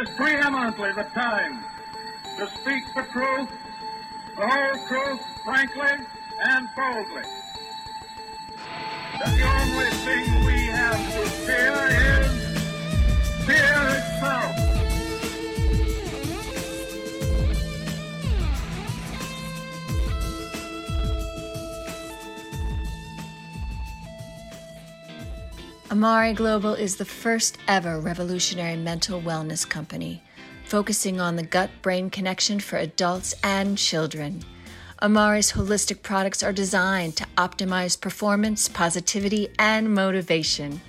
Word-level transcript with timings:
is 0.00 0.10
preeminently 0.10 0.92
the 0.92 1.04
time 1.14 1.64
to 2.36 2.46
speak 2.48 2.84
the 2.94 3.02
truth, 3.04 3.48
the 4.36 4.46
whole 4.46 4.86
truth, 4.88 5.20
frankly 5.44 6.04
and 6.44 6.68
boldly. 6.76 7.22
That 9.18 9.36
the 9.36 9.42
only 9.42 9.90
thing 10.04 10.44
we 10.44 10.66
have 10.66 11.00
to 11.14 11.30
fear 11.46 11.76
is 12.20 13.46
fear 13.46 13.76
itself. 13.96 14.75
Amare 25.88 26.34
Global 26.34 26.74
is 26.74 26.96
the 26.96 27.04
first 27.04 27.58
ever 27.68 28.00
revolutionary 28.00 28.74
mental 28.74 29.22
wellness 29.22 29.66
company, 29.66 30.20
focusing 30.64 31.20
on 31.20 31.36
the 31.36 31.44
gut 31.44 31.70
brain 31.80 32.10
connection 32.10 32.58
for 32.58 32.76
adults 32.76 33.36
and 33.44 33.78
children. 33.78 34.44
Amare's 35.00 35.52
holistic 35.52 36.02
products 36.02 36.42
are 36.42 36.52
designed 36.52 37.14
to 37.16 37.26
optimize 37.38 38.00
performance, 38.00 38.66
positivity, 38.66 39.48
and 39.60 39.94
motivation. 39.94 40.80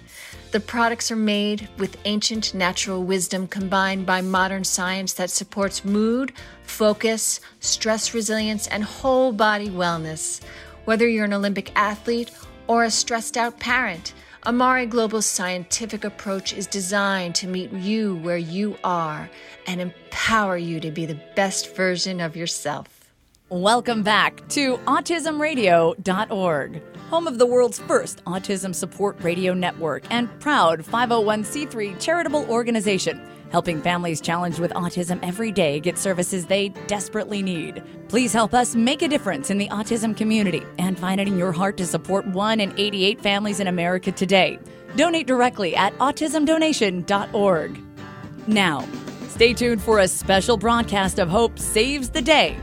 The 0.52 0.60
products 0.62 1.12
are 1.12 1.16
made 1.16 1.70
with 1.77 2.00
ancient 2.05 2.55
natural 2.55 3.04
wisdom 3.04 3.48
combined 3.48 4.08
by 4.08 4.22
modern 4.22 4.64
science 4.64 5.14
that 5.14 5.30
supports 5.30 5.86
mood, 5.86 6.34
focus, 6.64 7.40
stress 7.60 8.16
resilience, 8.16 8.66
and 8.66 8.84
whole 8.84 9.32
body 9.32 9.70
wellness. 9.70 10.41
Whether 10.86 11.08
you're 11.08 11.26
an 11.26 11.34
Olympic 11.34 11.72
athlete 11.76 12.32
or 12.66 12.84
a 12.84 12.90
stressed 12.90 13.38
out 13.38 13.60
parent, 13.60 14.16
Amare 14.48 14.86
Global's 14.86 15.26
scientific 15.26 16.06
approach 16.06 16.54
is 16.54 16.68
designed 16.68 17.36
to 17.36 17.48
meet 17.48 17.74
you 17.74 18.16
where 18.16 18.38
you 18.38 18.78
are 18.82 19.30
and 19.66 19.82
empower 19.82 20.55
you 20.55 20.80
to 20.80 20.90
be 20.90 21.05
the 21.05 21.20
best 21.36 21.76
version 21.76 22.22
of 22.22 22.38
yourself. 22.38 22.88
Welcome 23.49 24.04
back 24.04 24.48
to 24.52 24.77
AutismRadio.org, 24.77 26.82
home 27.10 27.27
of 27.27 27.38
the 27.38 27.46
world's 27.46 27.80
first 27.80 28.24
autism 28.24 28.74
support 28.74 29.21
radio 29.21 29.54
network 29.54 30.05
and 30.10 30.30
proud 30.40 30.80
501c3 30.80 31.99
charitable 31.99 32.49
organization 32.49 33.20
helping 33.51 33.81
families 33.81 34.21
challenged 34.21 34.59
with 34.59 34.71
autism 34.73 35.20
every 35.23 35.51
day 35.51 35.79
get 35.79 35.98
services 35.98 36.45
they 36.45 36.70
desperately 36.87 37.41
need. 37.41 37.84
Please 38.09 38.34
help 38.34 38.53
us 38.53 38.76
make 38.76 39.01
a 39.01 39.07
difference 39.07 39.49
in 39.49 39.57
the 39.57 39.70
autism 39.70 40.15
community 40.15 40.63
and 40.77 40.98
find 40.98 41.20
it 41.21 41.27
in 41.27 41.37
your 41.37 41.51
heart 41.51 41.77
to 41.77 41.85
support 41.85 42.27
1 42.27 42.59
in 42.59 42.73
88 42.77 43.21
families 43.21 43.59
in 43.59 43.68
America 43.68 44.12
today. 44.12 44.59
Donate 44.95 45.27
directly 45.27 45.75
at 45.75 45.98
autismdonation.org. 45.98 47.79
Now, 48.48 48.87
stay 49.27 49.53
tuned 49.53 49.81
for 49.81 49.99
a 49.99 50.07
special 50.07 50.57
broadcast 50.57 51.20
of 51.20 51.29
Hope 51.29 51.59
Saves 51.59 52.09
the 52.09 52.21
Day 52.21 52.57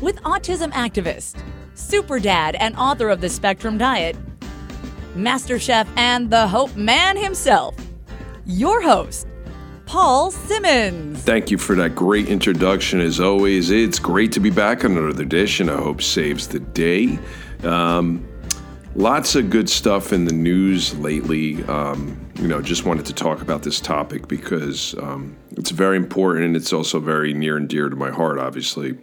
with 0.00 0.16
autism 0.22 0.72
activist, 0.72 1.40
super 1.74 2.18
dad, 2.18 2.56
and 2.56 2.76
author 2.76 3.08
of 3.08 3.20
the 3.20 3.28
Spectrum 3.28 3.78
Diet, 3.78 4.16
Master 5.14 5.58
Chef, 5.58 5.88
and 5.96 6.30
the 6.30 6.48
Hope 6.48 6.74
Man 6.74 7.16
himself, 7.16 7.74
your 8.44 8.82
host, 8.82 9.26
Paul 9.92 10.30
Simmons. 10.30 11.20
Thank 11.20 11.50
you 11.50 11.58
for 11.58 11.76
that 11.76 11.94
great 11.94 12.26
introduction. 12.26 12.98
As 12.98 13.20
always, 13.20 13.70
it's 13.70 13.98
great 13.98 14.32
to 14.32 14.40
be 14.40 14.48
back 14.48 14.86
on 14.86 14.92
another 14.92 15.20
edition. 15.20 15.68
I 15.68 15.76
hope 15.76 16.00
saves 16.00 16.48
the 16.48 16.60
day. 16.60 17.18
Um, 17.62 18.26
lots 18.94 19.34
of 19.34 19.50
good 19.50 19.68
stuff 19.68 20.14
in 20.14 20.24
the 20.24 20.32
news 20.32 20.96
lately. 20.96 21.62
Um, 21.64 22.18
you 22.36 22.48
know, 22.48 22.62
just 22.62 22.86
wanted 22.86 23.04
to 23.04 23.12
talk 23.12 23.42
about 23.42 23.64
this 23.64 23.80
topic 23.80 24.28
because 24.28 24.94
um, 24.94 25.36
it's 25.58 25.72
very 25.72 25.98
important 25.98 26.46
and 26.46 26.56
it's 26.56 26.72
also 26.72 26.98
very 26.98 27.34
near 27.34 27.58
and 27.58 27.68
dear 27.68 27.90
to 27.90 27.96
my 27.96 28.10
heart, 28.10 28.38
obviously. 28.38 28.98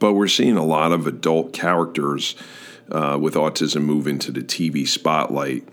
But 0.00 0.14
we're 0.14 0.26
seeing 0.26 0.56
a 0.56 0.64
lot 0.64 0.90
of 0.90 1.06
adult 1.06 1.52
characters 1.52 2.34
uh, 2.90 3.16
with 3.20 3.34
autism 3.34 3.82
move 3.82 4.08
into 4.08 4.32
the 4.32 4.42
TV 4.42 4.88
spotlight. 4.88 5.68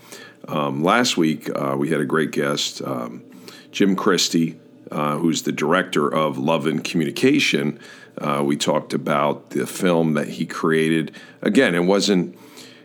Um, 0.47 0.83
last 0.83 1.17
week, 1.17 1.49
uh, 1.55 1.75
we 1.75 1.89
had 1.89 2.01
a 2.01 2.05
great 2.05 2.29
guest, 2.29 2.83
um, 2.83 3.23
Jim 3.71 3.95
Christie, 3.95 4.59
uh, 4.91 5.17
who's 5.17 5.43
the 5.43 5.51
director 5.51 6.07
of 6.13 6.37
Love 6.37 6.65
and 6.65 6.83
Communication. 6.83 7.79
Uh, 8.17 8.43
we 8.45 8.57
talked 8.57 8.93
about 8.93 9.51
the 9.51 9.65
film 9.65 10.13
that 10.13 10.29
he 10.29 10.45
created. 10.45 11.15
Again, 11.41 11.75
it 11.75 11.85
wasn't. 11.85 12.37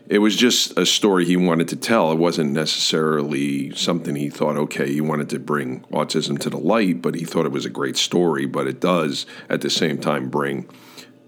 It 0.09 0.19
was 0.19 0.37
just 0.37 0.77
a 0.77 0.85
story 0.85 1.25
he 1.25 1.35
wanted 1.35 1.67
to 1.67 1.75
tell. 1.75 2.13
It 2.13 2.17
wasn't 2.17 2.53
necessarily 2.53 3.75
something 3.75 4.15
he 4.15 4.29
thought, 4.29 4.55
okay, 4.55 4.89
he 4.89 5.01
wanted 5.01 5.29
to 5.31 5.39
bring 5.39 5.81
autism 5.91 6.39
to 6.39 6.49
the 6.49 6.57
light, 6.57 7.01
but 7.01 7.13
he 7.13 7.25
thought 7.25 7.45
it 7.45 7.51
was 7.51 7.65
a 7.65 7.69
great 7.69 7.97
story. 7.97 8.45
But 8.45 8.67
it 8.67 8.79
does, 8.79 9.25
at 9.49 9.59
the 9.59 9.69
same 9.69 9.97
time, 9.97 10.29
bring 10.29 10.69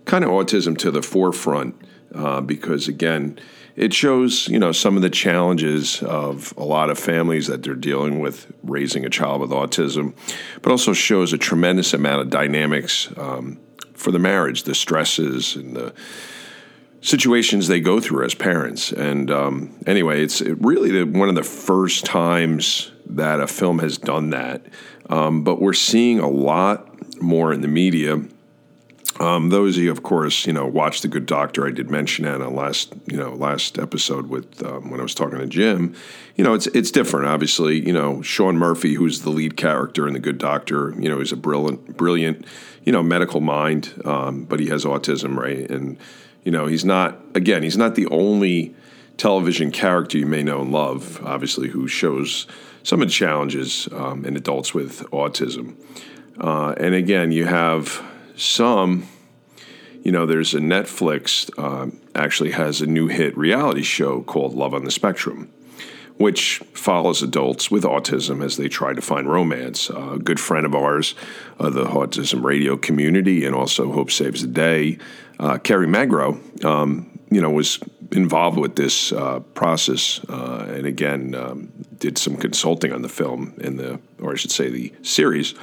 kind 0.06 0.24
of 0.24 0.30
autism 0.30 0.78
to 0.78 0.92
the 0.92 1.02
forefront 1.02 1.76
uh, 2.16 2.42
because 2.42 2.88
again 2.88 3.38
it 3.80 3.94
shows 3.94 4.50
you 4.50 4.60
know 4.60 4.74
some 4.74 4.98
of 4.98 5.02
the 5.02 5.10
challenges 5.10 6.04
of 6.04 6.54
a 6.58 6.64
lot 6.64 6.90
of 6.90 7.00
families 7.00 7.48
that 7.48 7.64
they're 7.64 7.74
dealing 7.74 8.20
with 8.20 8.52
raising 8.62 9.06
a 9.06 9.10
child 9.10 9.40
with 9.40 9.52
autism 9.52 10.14
but 10.62 10.70
also 10.70 10.92
shows 10.92 11.32
a 11.32 11.38
tremendous 11.38 11.94
amount 11.94 12.22
of 12.22 12.30
dynamics 12.30 13.10
um, 13.18 13.58
for 13.94 14.12
the 14.12 14.20
marriage 14.20 14.64
the 14.64 14.76
stresses 14.76 15.56
and 15.56 15.76
the 15.76 15.94
situations 17.02 17.70
they 17.70 17.80
go 17.80 18.02
through 18.02 18.26
as 18.26 18.36
parents. 18.36 18.92
And 18.92 19.32
um, 19.32 19.74
anyway 19.88 20.22
it's 20.22 20.42
really 20.42 20.92
the, 20.92 21.04
one 21.06 21.30
of 21.30 21.36
the 21.36 21.44
first 21.44 22.06
times 22.06 22.92
that 23.06 23.40
a 23.40 23.48
film 23.48 23.80
has 23.80 23.98
done 23.98 24.32
that. 24.32 24.66
Um, 25.10 25.44
but 25.44 25.62
we're 25.62 25.74
seeing 25.74 26.20
a 26.20 26.30
lot 26.30 27.22
more 27.22 27.54
in 27.54 27.62
the 27.62 27.68
media 27.70 28.22
um, 29.20 29.50
those 29.50 29.78
of 29.78 29.84
you, 29.84 29.92
of 29.92 30.02
course, 30.02 30.46
you 30.48 30.54
know, 30.54 30.66
watch 30.66 31.02
The 31.02 31.10
Good 31.10 31.26
Doctor. 31.26 31.68
I 31.68 31.72
did 31.72 31.90
mention 31.90 32.24
that 32.24 32.42
on 32.42 32.56
last, 32.56 32.94
you 33.06 33.18
know, 33.18 33.34
last 33.34 33.78
episode 33.78 34.28
with 34.28 34.64
um, 34.66 34.90
when 34.90 35.00
I 35.00 35.04
was 35.04 35.14
talking 35.14 35.40
to 35.40 35.46
Jim. 35.46 35.94
You 36.36 36.44
know, 36.46 36.54
it's 36.54 36.68
it's 36.68 36.90
different. 36.90 37.28
Obviously, 37.28 37.86
you 37.86 37.92
know, 37.92 38.22
Sean 38.22 38.58
Murphy, 38.58 38.94
who's 38.94 39.24
the 39.24 39.30
lead 39.30 39.58
character 39.58 40.08
in 40.08 40.14
The 40.14 40.20
Good 40.20 40.38
Doctor. 40.38 40.94
You 40.98 41.10
know, 41.10 41.20
he's 41.20 41.34
a 41.34 41.38
brilliant, 41.38 41.98
brilliant, 41.98 42.46
you 42.86 42.94
know, 42.94 43.04
medical 43.04 43.42
mind, 43.42 43.94
um, 44.06 44.46
but 44.46 44.60
he 44.60 44.68
has 44.70 44.86
autism, 44.86 45.36
right? 45.36 45.70
And 45.70 45.98
you 46.44 46.52
know, 46.52 46.68
he's 46.68 46.86
not. 46.86 47.20
Again, 47.36 47.62
he's 47.62 47.78
not 47.78 47.96
the 47.96 48.08
only 48.08 48.74
television 49.18 49.70
character 49.70 50.18
you 50.18 50.26
may 50.26 50.44
know 50.44 50.62
and 50.62 50.72
love. 50.72 51.22
Obviously, 51.26 51.68
who 51.68 51.90
shows 51.90 52.48
some 52.84 53.02
of 53.02 53.10
the 53.10 53.14
challenges 53.14 53.90
um, 53.92 54.24
in 54.24 54.38
adults 54.38 54.74
with 54.74 55.02
autism. 55.12 55.76
Uh, 56.40 56.74
and 56.78 56.96
again, 56.96 57.34
you 57.34 57.46
have 57.46 58.02
some, 58.40 59.08
you 60.02 60.12
know, 60.12 60.26
there's 60.26 60.54
a 60.54 60.60
Netflix 60.60 61.50
uh, 61.58 61.92
actually 62.16 62.52
has 62.52 62.82
a 62.82 62.88
new 62.88 63.08
hit 63.08 63.38
reality 63.38 63.84
show 63.84 64.22
called 64.22 64.56
Love 64.56 64.74
on 64.74 64.86
the 64.86 64.92
Spectrum, 64.92 65.52
which 66.18 66.60
follows 66.74 67.22
adults 67.22 67.70
with 67.70 67.84
autism 67.84 68.44
as 68.44 68.56
they 68.56 68.70
try 68.70 68.94
to 68.94 69.02
find 69.02 69.30
romance. 69.30 69.90
Uh, 69.90 70.12
a 70.12 70.20
good 70.20 70.40
friend 70.40 70.66
of 70.66 70.74
ours, 70.74 71.16
uh, 71.60 71.70
the 71.70 71.84
autism 71.84 72.44
radio 72.44 72.78
community, 72.78 73.46
and 73.46 73.54
also 73.54 73.92
Hope 73.92 74.10
Saves 74.10 74.42
the 74.42 74.48
Day, 74.48 74.98
uh, 75.40 75.58
Kerry 75.58 75.88
Magro, 75.88 76.40
um, 76.64 77.20
you 77.30 77.42
know, 77.42 77.50
was 77.50 77.80
involved 78.12 78.58
with 78.58 78.76
this 78.76 79.12
uh, 79.12 79.40
process, 79.54 80.22
uh, 80.30 80.66
and 80.70 80.86
again 80.86 81.36
um, 81.36 81.72
did 81.98 82.18
some 82.18 82.38
consulting 82.38 82.94
on 82.94 83.02
the 83.02 83.10
film 83.10 83.54
in 83.60 83.76
the, 83.76 84.00
or 84.22 84.32
I 84.32 84.36
should 84.36 84.52
say, 84.52 84.70
the 84.70 84.94
series. 85.04 85.54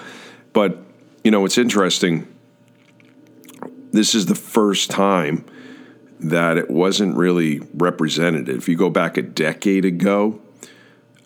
But 0.53 0.79
you 1.25 1.31
know, 1.31 1.45
it's 1.45 1.59
interesting 1.59 2.29
this 3.97 4.15
is 4.15 4.27
the 4.27 4.35
first 4.35 4.91
time 4.91 5.45
that 6.21 6.57
it 6.57 6.71
wasn't 6.71 7.17
really 7.17 7.61
representative. 7.75 8.57
If 8.57 8.69
you 8.69 8.77
go 8.77 8.91
back 8.91 9.17
a 9.17 9.23
decade 9.23 9.85
ago, 9.85 10.41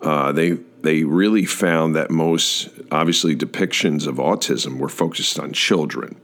uh, 0.01 0.31
they 0.31 0.57
they 0.81 1.03
really 1.03 1.45
found 1.45 1.95
that 1.95 2.09
most 2.09 2.69
obviously 2.91 3.35
depictions 3.35 4.07
of 4.07 4.15
autism 4.15 4.79
were 4.79 4.89
focused 4.89 5.39
on 5.39 5.53
children, 5.53 6.19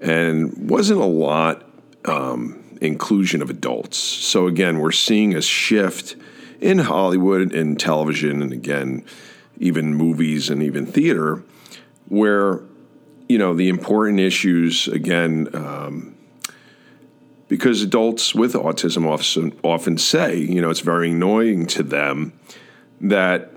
and 0.00 0.70
wasn't 0.70 1.00
a 1.00 1.04
lot 1.04 1.68
um, 2.06 2.62
inclusion 2.80 3.42
of 3.42 3.50
adults. 3.50 3.98
So 3.98 4.46
again, 4.46 4.78
we're 4.78 4.92
seeing 4.92 5.34
a 5.34 5.42
shift 5.42 6.16
in 6.60 6.78
Hollywood 6.78 7.54
and 7.54 7.78
television, 7.78 8.40
and 8.42 8.52
again, 8.52 9.04
even 9.58 9.94
movies 9.94 10.48
and 10.48 10.62
even 10.62 10.86
theater, 10.86 11.42
where 12.08 12.62
you 13.32 13.38
know, 13.38 13.54
the 13.54 13.70
important 13.70 14.20
issues 14.20 14.88
again, 14.88 15.48
um, 15.54 16.14
because 17.48 17.80
adults 17.80 18.34
with 18.34 18.52
autism 18.52 19.06
often, 19.06 19.58
often 19.62 19.96
say, 19.96 20.36
you 20.36 20.60
know, 20.60 20.68
it's 20.68 20.80
very 20.80 21.10
annoying 21.10 21.66
to 21.68 21.82
them 21.82 22.34
that 23.00 23.50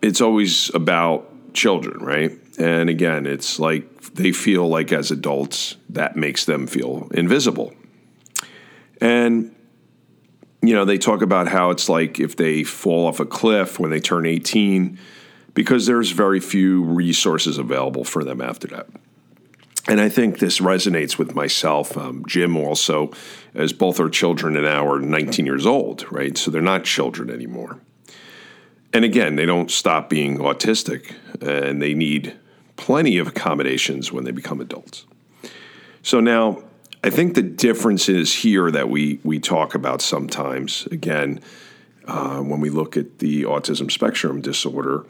it's 0.00 0.22
always 0.22 0.74
about 0.74 1.30
children, 1.52 2.02
right? 2.02 2.32
And 2.58 2.88
again, 2.88 3.26
it's 3.26 3.58
like 3.58 4.14
they 4.14 4.32
feel 4.32 4.66
like 4.68 4.90
as 4.90 5.10
adults 5.10 5.76
that 5.90 6.16
makes 6.16 6.46
them 6.46 6.66
feel 6.66 7.08
invisible. 7.12 7.74
And 9.02 9.54
you 10.62 10.72
know, 10.72 10.86
they 10.86 10.96
talk 10.96 11.20
about 11.20 11.46
how 11.46 11.68
it's 11.68 11.90
like 11.90 12.18
if 12.18 12.36
they 12.36 12.64
fall 12.64 13.06
off 13.06 13.20
a 13.20 13.26
cliff 13.26 13.78
when 13.78 13.90
they 13.90 14.00
turn 14.00 14.24
18, 14.24 14.98
because 15.54 15.86
there's 15.86 16.10
very 16.10 16.40
few 16.40 16.82
resources 16.82 17.58
available 17.58 18.04
for 18.04 18.24
them 18.24 18.40
after 18.40 18.68
that. 18.68 18.88
And 19.86 20.00
I 20.00 20.08
think 20.08 20.38
this 20.38 20.60
resonates 20.60 21.18
with 21.18 21.34
myself. 21.34 21.96
Um, 21.96 22.24
Jim 22.26 22.56
also, 22.56 23.12
as 23.54 23.72
both 23.72 24.00
our 24.00 24.08
children 24.08 24.56
and 24.56 24.64
now 24.64 24.86
are 24.86 24.98
19 24.98 25.44
years 25.44 25.66
old, 25.66 26.10
right? 26.10 26.36
So 26.38 26.50
they're 26.50 26.62
not 26.62 26.84
children 26.84 27.30
anymore. 27.30 27.80
And 28.92 29.04
again, 29.04 29.36
they 29.36 29.44
don't 29.44 29.70
stop 29.70 30.08
being 30.08 30.38
autistic 30.38 31.14
and 31.40 31.82
they 31.82 31.94
need 31.94 32.34
plenty 32.76 33.18
of 33.18 33.28
accommodations 33.28 34.10
when 34.10 34.24
they 34.24 34.30
become 34.30 34.60
adults. 34.60 35.04
So 36.02 36.20
now, 36.20 36.62
I 37.02 37.10
think 37.10 37.34
the 37.34 37.42
difference 37.42 38.08
is 38.08 38.32
here 38.32 38.70
that 38.70 38.88
we, 38.88 39.20
we 39.22 39.38
talk 39.38 39.74
about 39.74 40.00
sometimes, 40.00 40.86
again, 40.86 41.40
uh, 42.06 42.38
when 42.38 42.60
we 42.60 42.70
look 42.70 42.96
at 42.96 43.18
the 43.18 43.42
autism 43.42 43.90
spectrum 43.90 44.40
disorder 44.40 45.04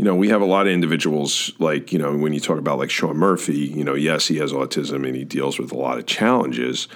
you 0.00 0.04
know, 0.04 0.14
we 0.14 0.30
have 0.30 0.40
a 0.40 0.46
lot 0.46 0.66
of 0.66 0.72
individuals 0.72 1.52
like, 1.58 1.92
you 1.92 1.98
know, 1.98 2.16
when 2.16 2.32
you 2.32 2.40
talk 2.40 2.56
about 2.56 2.78
like 2.78 2.88
Sean 2.88 3.18
Murphy, 3.18 3.58
you 3.58 3.84
know, 3.84 3.92
yes, 3.92 4.28
he 4.28 4.38
has 4.38 4.50
autism 4.50 5.06
and 5.06 5.14
he 5.14 5.24
deals 5.24 5.58
with 5.58 5.72
a 5.72 5.76
lot 5.76 5.98
of 5.98 6.06
challenges, 6.06 6.88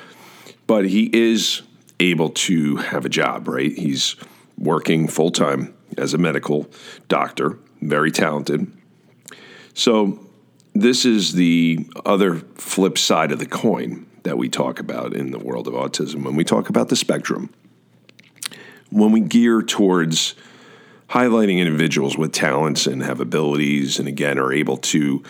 but 0.67 0.87
he 0.87 1.11
is 1.13 1.61
able 2.01 2.31
to 2.31 2.77
have 2.77 3.05
a 3.05 3.11
job, 3.11 3.47
right? 3.47 3.77
He's 3.77 4.17
working 4.57 5.07
full 5.07 5.31
time 5.31 5.75
as 5.99 6.15
a 6.15 6.19
medical 6.19 6.67
doctor, 7.09 7.59
very 7.83 8.11
talented. 8.11 8.73
So, 9.75 10.19
this 10.73 11.05
is 11.05 11.35
the 11.35 11.87
other 12.07 12.37
flip 12.55 12.97
side 12.97 13.33
of 13.33 13.39
the 13.39 13.45
coin 13.45 14.07
that 14.23 14.39
we 14.39 14.49
talk 14.49 14.81
about 14.81 15.13
in 15.13 15.31
the 15.31 15.39
world 15.39 15.69
of 15.69 15.75
autism. 15.75 16.25
When 16.25 16.37
we 16.37 16.45
talk 16.45 16.71
about 16.71 16.89
the 16.89 16.97
spectrum, 16.97 17.51
when 18.89 19.13
we 19.13 19.21
gear 19.21 19.61
towards 19.61 20.35
highlighting 21.09 21.59
individuals 21.59 22.17
with 22.17 22.33
talents 22.33 22.87
and 22.87 23.03
have 23.03 23.21
abilities, 23.21 23.99
and 23.99 24.09
again, 24.09 24.39
are 24.39 24.53
able 24.53 24.77
to 24.79 25.23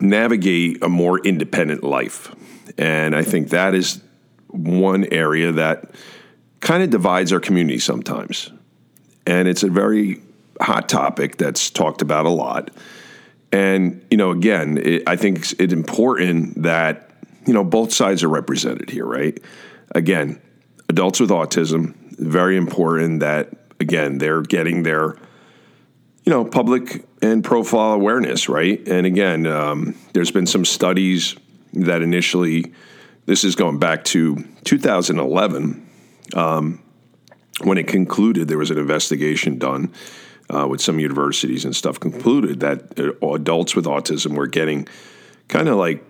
navigate 0.00 0.82
a 0.82 0.88
more 0.88 1.18
independent 1.20 1.84
life. 1.84 2.34
And 2.76 3.14
I 3.14 3.22
think 3.22 3.50
that 3.50 3.74
is 3.74 4.02
one 4.48 5.06
area 5.12 5.52
that 5.52 5.94
kind 6.60 6.82
of 6.82 6.90
divides 6.90 7.32
our 7.32 7.40
community 7.40 7.78
sometimes. 7.78 8.50
And 9.26 9.48
it's 9.48 9.62
a 9.62 9.68
very 9.68 10.20
hot 10.60 10.88
topic 10.88 11.36
that's 11.36 11.70
talked 11.70 12.02
about 12.02 12.26
a 12.26 12.30
lot. 12.30 12.70
And, 13.52 14.04
you 14.10 14.16
know, 14.16 14.30
again, 14.30 14.78
it, 14.78 15.02
I 15.06 15.16
think 15.16 15.38
it's, 15.38 15.52
it's 15.54 15.72
important 15.72 16.62
that, 16.62 17.10
you 17.46 17.52
know, 17.52 17.64
both 17.64 17.92
sides 17.92 18.22
are 18.22 18.28
represented 18.28 18.90
here, 18.90 19.06
right? 19.06 19.40
Again, 19.94 20.40
adults 20.88 21.20
with 21.20 21.30
autism, 21.30 21.94
very 22.18 22.56
important 22.56 23.20
that 23.20 23.61
again, 23.82 24.16
they're 24.16 24.40
getting 24.40 24.82
their, 24.82 25.16
you 26.24 26.30
know, 26.30 26.44
public 26.44 27.04
and 27.20 27.44
profile 27.44 27.92
awareness, 27.92 28.48
right? 28.48 28.80
And 28.88 29.06
again, 29.06 29.46
um, 29.46 29.94
there's 30.14 30.30
been 30.30 30.46
some 30.46 30.64
studies 30.64 31.36
that 31.74 32.00
initially, 32.00 32.72
this 33.26 33.44
is 33.44 33.54
going 33.54 33.78
back 33.78 34.04
to 34.04 34.44
2011, 34.64 35.88
um, 36.34 36.82
when 37.62 37.76
it 37.76 37.86
concluded, 37.86 38.48
there 38.48 38.58
was 38.58 38.70
an 38.70 38.78
investigation 38.78 39.58
done 39.58 39.92
uh, 40.48 40.66
with 40.66 40.80
some 40.80 40.98
universities 40.98 41.64
and 41.64 41.76
stuff, 41.76 42.00
concluded 42.00 42.60
that 42.60 42.98
uh, 42.98 43.32
adults 43.32 43.76
with 43.76 43.84
autism 43.84 44.36
were 44.36 44.46
getting 44.46 44.88
kind 45.48 45.68
of 45.68 45.76
like 45.76 46.02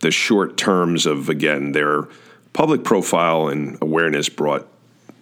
the 0.00 0.10
short 0.10 0.56
terms 0.56 1.06
of, 1.06 1.28
again, 1.28 1.72
their 1.72 2.08
public 2.52 2.84
profile 2.84 3.48
and 3.48 3.78
awareness 3.80 4.28
brought 4.28 4.66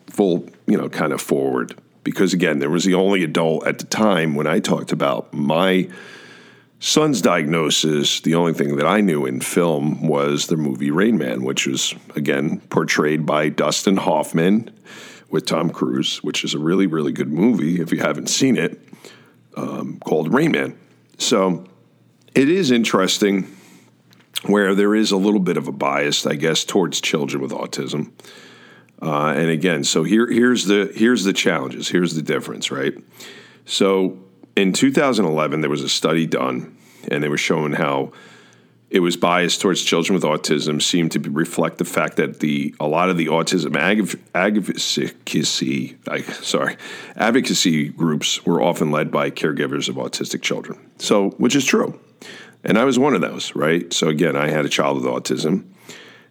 full, 0.08 0.48
you 0.66 0.76
know, 0.76 0.88
kind 0.88 1.12
of 1.12 1.20
forward 1.20 1.74
because 2.04 2.32
again, 2.32 2.58
there 2.58 2.70
was 2.70 2.84
the 2.84 2.94
only 2.94 3.22
adult 3.24 3.66
at 3.66 3.78
the 3.78 3.86
time 3.86 4.34
when 4.34 4.46
I 4.46 4.60
talked 4.60 4.92
about 4.92 5.32
my 5.32 5.88
son's 6.78 7.20
diagnosis. 7.20 8.20
The 8.20 8.34
only 8.34 8.54
thing 8.54 8.76
that 8.76 8.86
I 8.86 9.00
knew 9.00 9.26
in 9.26 9.40
film 9.40 10.06
was 10.06 10.46
the 10.46 10.56
movie 10.56 10.90
Rain 10.90 11.18
Man, 11.18 11.42
which 11.42 11.66
was 11.66 11.94
again 12.16 12.60
portrayed 12.70 13.26
by 13.26 13.48
Dustin 13.48 13.98
Hoffman 13.98 14.70
with 15.28 15.46
Tom 15.46 15.70
Cruise, 15.70 16.22
which 16.22 16.42
is 16.44 16.54
a 16.54 16.58
really, 16.58 16.86
really 16.86 17.12
good 17.12 17.32
movie 17.32 17.80
if 17.80 17.92
you 17.92 17.98
haven't 18.00 18.28
seen 18.28 18.56
it, 18.56 18.80
um, 19.56 20.00
called 20.04 20.32
Rain 20.32 20.50
Man. 20.52 20.76
So 21.18 21.64
it 22.34 22.48
is 22.48 22.70
interesting 22.70 23.56
where 24.46 24.74
there 24.74 24.94
is 24.94 25.10
a 25.10 25.16
little 25.16 25.40
bit 25.40 25.56
of 25.56 25.68
a 25.68 25.72
bias, 25.72 26.26
I 26.26 26.34
guess, 26.34 26.64
towards 26.64 27.00
children 27.00 27.42
with 27.42 27.52
autism. 27.52 28.12
Uh, 29.02 29.32
and 29.36 29.48
again, 29.50 29.84
so 29.84 30.02
here 30.02 30.30
here's 30.30 30.66
the 30.66 30.92
here's 30.94 31.24
the 31.24 31.32
challenges. 31.32 31.88
Here's 31.88 32.14
the 32.14 32.22
difference, 32.22 32.70
right? 32.70 32.94
So 33.64 34.18
in 34.56 34.72
2011, 34.72 35.60
there 35.60 35.70
was 35.70 35.82
a 35.82 35.88
study 35.88 36.26
done, 36.26 36.76
and 37.08 37.22
they 37.22 37.28
were 37.28 37.38
showing 37.38 37.72
how 37.72 38.12
it 38.90 39.00
was 39.00 39.16
biased 39.16 39.60
towards 39.60 39.82
children 39.82 40.14
with 40.14 40.24
autism 40.24 40.82
seemed 40.82 41.12
to 41.12 41.20
reflect 41.30 41.78
the 41.78 41.84
fact 41.84 42.16
that 42.16 42.40
the 42.40 42.74
a 42.80 42.86
lot 42.86 43.08
of 43.08 43.16
the 43.16 43.26
autism 43.26 43.76
advocacy 44.34 45.96
I, 46.08 46.22
sorry 46.22 46.76
advocacy 47.16 47.88
groups 47.88 48.44
were 48.44 48.60
often 48.60 48.90
led 48.90 49.12
by 49.12 49.30
caregivers 49.30 49.88
of 49.88 49.94
autistic 49.94 50.42
children. 50.42 50.78
So, 50.98 51.30
which 51.30 51.54
is 51.54 51.64
true, 51.64 51.98
and 52.64 52.76
I 52.76 52.84
was 52.84 52.98
one 52.98 53.14
of 53.14 53.20
those, 53.20 53.54
right? 53.54 53.92
So 53.92 54.08
again, 54.08 54.36
I 54.36 54.50
had 54.50 54.64
a 54.64 54.68
child 54.68 54.96
with 54.96 55.06
autism, 55.06 55.64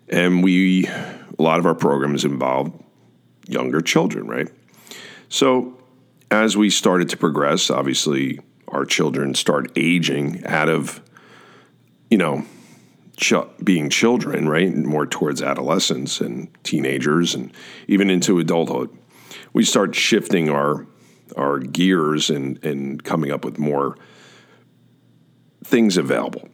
and 0.10 0.44
we 0.44 0.88
a 0.88 1.42
lot 1.42 1.60
of 1.60 1.66
our 1.66 1.76
programs 1.76 2.26
involve 2.26 2.72
younger 3.48 3.82
children, 3.82 4.28
right? 4.28 4.50
So 5.30 5.78
as 6.32 6.58
we 6.58 6.70
started 6.70 7.10
to 7.10 7.18
progress, 7.18 7.70
obviously 7.70 8.40
our 8.68 8.86
children 8.86 9.34
start 9.34 9.72
aging 9.76 10.46
out 10.46 10.70
of, 10.70 11.02
you 12.10 12.18
know, 12.18 12.46
ch- 13.18 13.34
being 13.64 13.90
children, 13.90 14.48
right? 14.48 14.74
More 14.76 15.06
towards 15.06 15.42
adolescence 15.42 16.22
and 16.22 16.50
teenagers 16.64 17.34
and 17.36 17.52
even 17.88 18.10
into 18.10 18.40
adulthood. 18.40 18.90
We 19.54 19.64
start 19.64 19.96
shifting 19.96 20.50
our 20.50 20.88
our 21.38 21.60
gears 21.60 22.32
and, 22.32 22.64
and 22.66 23.04
coming 23.04 23.32
up 23.32 23.46
with 23.46 23.60
more 23.60 23.96
things 25.64 25.96
available. 25.96 26.50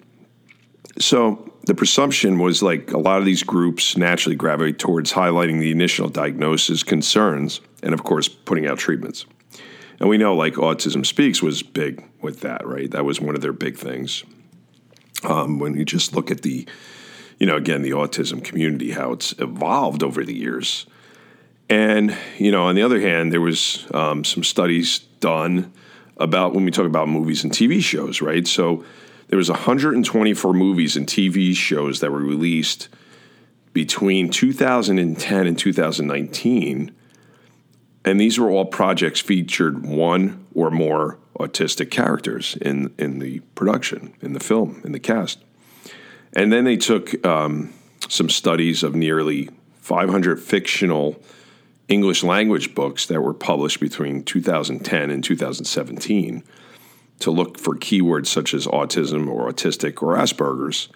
So 0.99 1.53
the 1.65 1.73
presumption 1.73 2.37
was 2.37 2.61
like 2.61 2.91
a 2.91 2.97
lot 2.97 3.19
of 3.19 3.25
these 3.25 3.43
groups 3.43 3.97
naturally 3.97 4.35
gravitate 4.35 4.79
towards 4.79 5.13
highlighting 5.13 5.59
the 5.59 5.71
initial 5.71 6.09
diagnosis 6.09 6.83
concerns 6.83 7.59
and, 7.81 7.93
of 7.93 8.03
course, 8.03 8.27
putting 8.27 8.67
out 8.67 8.77
treatments. 8.77 9.25
And 9.99 10.09
we 10.09 10.17
know 10.17 10.35
like 10.35 10.53
Autism 10.53 11.05
Speaks 11.05 11.41
was 11.41 11.63
big 11.63 12.03
with 12.21 12.41
that, 12.41 12.65
right? 12.67 12.89
That 12.91 13.05
was 13.05 13.19
one 13.19 13.35
of 13.35 13.41
their 13.41 13.53
big 13.53 13.77
things. 13.77 14.23
Um, 15.23 15.57
when 15.57 15.75
you 15.75 15.85
just 15.85 16.13
look 16.13 16.29
at 16.29 16.43
the, 16.43 16.67
you 17.39 17.47
know, 17.47 17.55
again, 17.55 17.81
the 17.81 17.91
autism 17.91 18.43
community, 18.43 18.91
how 18.91 19.13
it's 19.13 19.33
evolved 19.39 20.03
over 20.03 20.23
the 20.23 20.35
years. 20.35 20.85
And, 21.67 22.15
you 22.37 22.51
know, 22.51 22.65
on 22.65 22.75
the 22.75 22.83
other 22.83 22.99
hand, 22.99 23.31
there 23.33 23.41
was 23.41 23.87
um, 23.91 24.23
some 24.23 24.43
studies 24.43 24.99
done 25.19 25.73
about 26.17 26.53
when 26.53 26.63
we 26.63 26.71
talk 26.71 26.85
about 26.85 27.09
movies 27.09 27.43
and 27.43 27.51
TV 27.51 27.81
shows, 27.81 28.21
right? 28.21 28.45
So, 28.47 28.85
there 29.27 29.37
was 29.37 29.49
124 29.49 30.53
movies 30.53 30.95
and 30.95 31.07
TV 31.07 31.55
shows 31.55 31.99
that 31.99 32.11
were 32.11 32.19
released 32.19 32.89
between 33.73 34.29
2010 34.29 35.47
and 35.47 35.59
2019 35.59 36.95
and 38.05 38.21
these 38.21 38.39
were 38.39 38.51
all 38.51 38.65
projects 38.65 39.19
featured 39.19 39.83
one 39.85 40.45
or 40.53 40.69
more 40.69 41.17
autistic 41.39 41.89
characters 41.89 42.55
in 42.61 42.93
in 42.97 43.19
the 43.19 43.39
production 43.55 44.13
in 44.21 44.33
the 44.33 44.39
film 44.39 44.81
in 44.85 44.93
the 44.93 44.99
cast. 44.99 45.39
And 46.33 46.53
then 46.53 46.63
they 46.63 46.77
took 46.77 47.25
um, 47.25 47.73
some 48.07 48.29
studies 48.29 48.83
of 48.83 48.95
nearly 48.95 49.49
500 49.81 50.39
fictional 50.39 51.21
english 51.87 52.23
language 52.23 52.73
books 52.73 53.05
that 53.05 53.21
were 53.21 53.33
published 53.33 53.79
between 53.79 54.23
2010 54.23 55.11
and 55.11 55.23
2017 55.23 56.43
to 57.19 57.31
look 57.31 57.59
for 57.59 57.75
keywords 57.75 58.27
such 58.27 58.53
as 58.53 58.67
autism 58.67 59.27
or 59.29 59.49
autistic 59.49 60.01
or 60.01 60.17
Asperger's. 60.17 60.89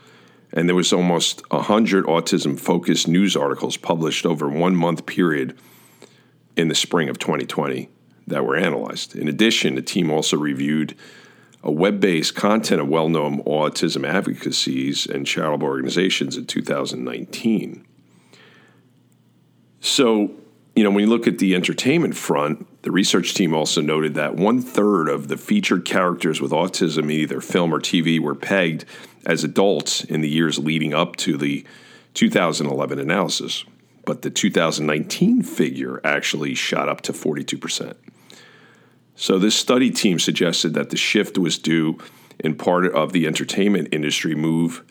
And 0.52 0.68
there 0.68 0.76
was 0.76 0.92
almost 0.92 1.44
100 1.52 2.06
autism 2.06 2.60
focused 2.60 3.08
news 3.08 3.36
articles 3.36 3.78
published 3.78 4.26
over 4.26 4.50
one 4.50 4.76
month 4.76 5.06
period 5.06 5.58
in 6.56 6.68
the 6.68 6.76
spring 6.76 7.08
of 7.08 7.20
2020 7.20 7.90
that 8.28 8.46
were 8.46 8.56
analyzed. 8.56 9.16
In 9.16 9.28
addition, 9.28 9.76
the 9.76 9.82
team 9.82 10.10
also 10.10 10.38
reviewed 10.38 10.96
a 11.64 11.72
web 11.72 12.00
based 12.00 12.36
content 12.36 12.82
of 12.82 12.88
well 12.88 13.10
known 13.10 13.44
autism 13.44 14.08
advocacies 14.08 15.06
and 15.06 15.26
charitable 15.28 15.68
organizations 15.68 16.38
in 16.38 16.46
2019. 16.46 17.86
So, 19.82 20.32
you 20.76 20.84
know, 20.84 20.92
when 20.92 21.04
you 21.04 21.10
look 21.10 21.28
at 21.28 21.40
the 21.40 21.56
entertainment 21.56 22.16
front, 22.16 22.66
the 22.82 22.92
research 22.92 23.34
team 23.34 23.54
also 23.54 23.82
noted 23.82 24.14
that 24.16 24.36
one 24.36 24.62
third 24.62 25.10
of 25.10 25.28
the 25.28 25.38
featured 25.38 25.84
characters 25.84 26.40
with 26.40 26.52
autism 26.52 27.04
in 27.04 27.12
either 27.12 27.42
film 27.42 27.74
or 27.74 27.80
TV 27.80 28.20
were 28.20 28.36
pegged 28.36 28.86
as 29.26 29.44
adults 29.44 30.04
in 30.04 30.22
the 30.22 30.30
years 30.30 30.58
leading 30.58 30.94
up 30.94 31.16
to 31.18 31.38
the 31.38 31.66
2011 32.14 33.00
analysis. 33.00 33.66
But 34.06 34.22
the 34.22 34.30
2019 34.30 35.44
figure 35.44 36.00
actually 36.04 36.56
shot 36.56 36.88
up 36.88 37.02
to 37.02 37.14
42%. 37.14 37.96
So, 39.16 39.38
this 39.38 39.56
study 39.56 39.92
team 39.92 40.18
suggested 40.18 40.74
that 40.76 40.90
the 40.90 40.98
shift 40.98 41.38
was 41.38 41.58
due 41.58 41.98
in 42.40 42.56
part 42.56 42.86
of 42.86 43.12
the 43.12 43.28
entertainment 43.28 43.90
industry 43.92 44.34
move 44.34 44.84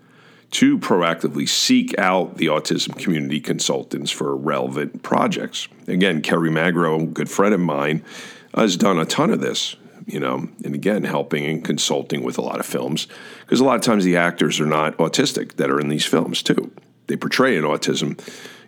to 0.50 0.78
proactively 0.78 1.49
seek 1.49 1.99
out 1.99 2.37
the 2.37 2.47
autism 2.47 2.99
community 2.99 3.40
consultants 3.40 4.11
for 4.11 4.35
relevant 4.35 5.02
projects. 5.02 5.69
Again, 5.87 6.23
Kerry 6.23 6.50
Magro, 6.50 7.05
good 7.05 7.31
friend 7.31 7.55
of 7.55 7.61
mine, 7.61 8.02
has 8.55 8.76
done 8.76 8.99
a 8.99 9.05
ton 9.05 9.31
of 9.31 9.40
this, 9.40 9.76
you 10.07 10.19
know, 10.19 10.49
and 10.64 10.75
again, 10.75 11.05
helping 11.05 11.45
and 11.45 11.62
consulting 11.62 12.23
with 12.23 12.38
a 12.38 12.43
lot 12.43 12.61
of 12.61 12.67
films 12.67 13.07
because 13.40 13.61
a 13.61 13.64
lot 13.64 13.76
of 13.76 13.83
times 13.83 14.05
the 14.05 14.17
actors 14.17 14.59
are 14.59 14.67
not 14.67 14.97
autistic 14.97 15.57
that 15.57 15.71
are 15.71 15.78
in 15.78 15.88
these 15.88 16.07
films 16.07 16.43
too. 16.43 16.73
They 17.09 17.17
portray 17.17 17.57
an 17.57 17.64
autism, 17.64 18.19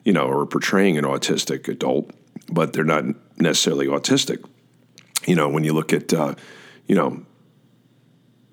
you 0.04 0.12
know, 0.12 0.26
or 0.26 0.46
portraying 0.46 0.98
an 0.98 1.04
autistic 1.04 1.66
adult, 1.66 2.10
but 2.52 2.72
they're 2.72 2.84
not 2.84 3.04
necessarily 3.38 3.86
autistic 3.86 4.44
you 5.26 5.34
know, 5.34 5.48
when 5.48 5.64
you 5.64 5.72
look 5.72 5.92
at, 5.92 6.12
uh, 6.12 6.34
you 6.86 6.94
know, 6.94 7.24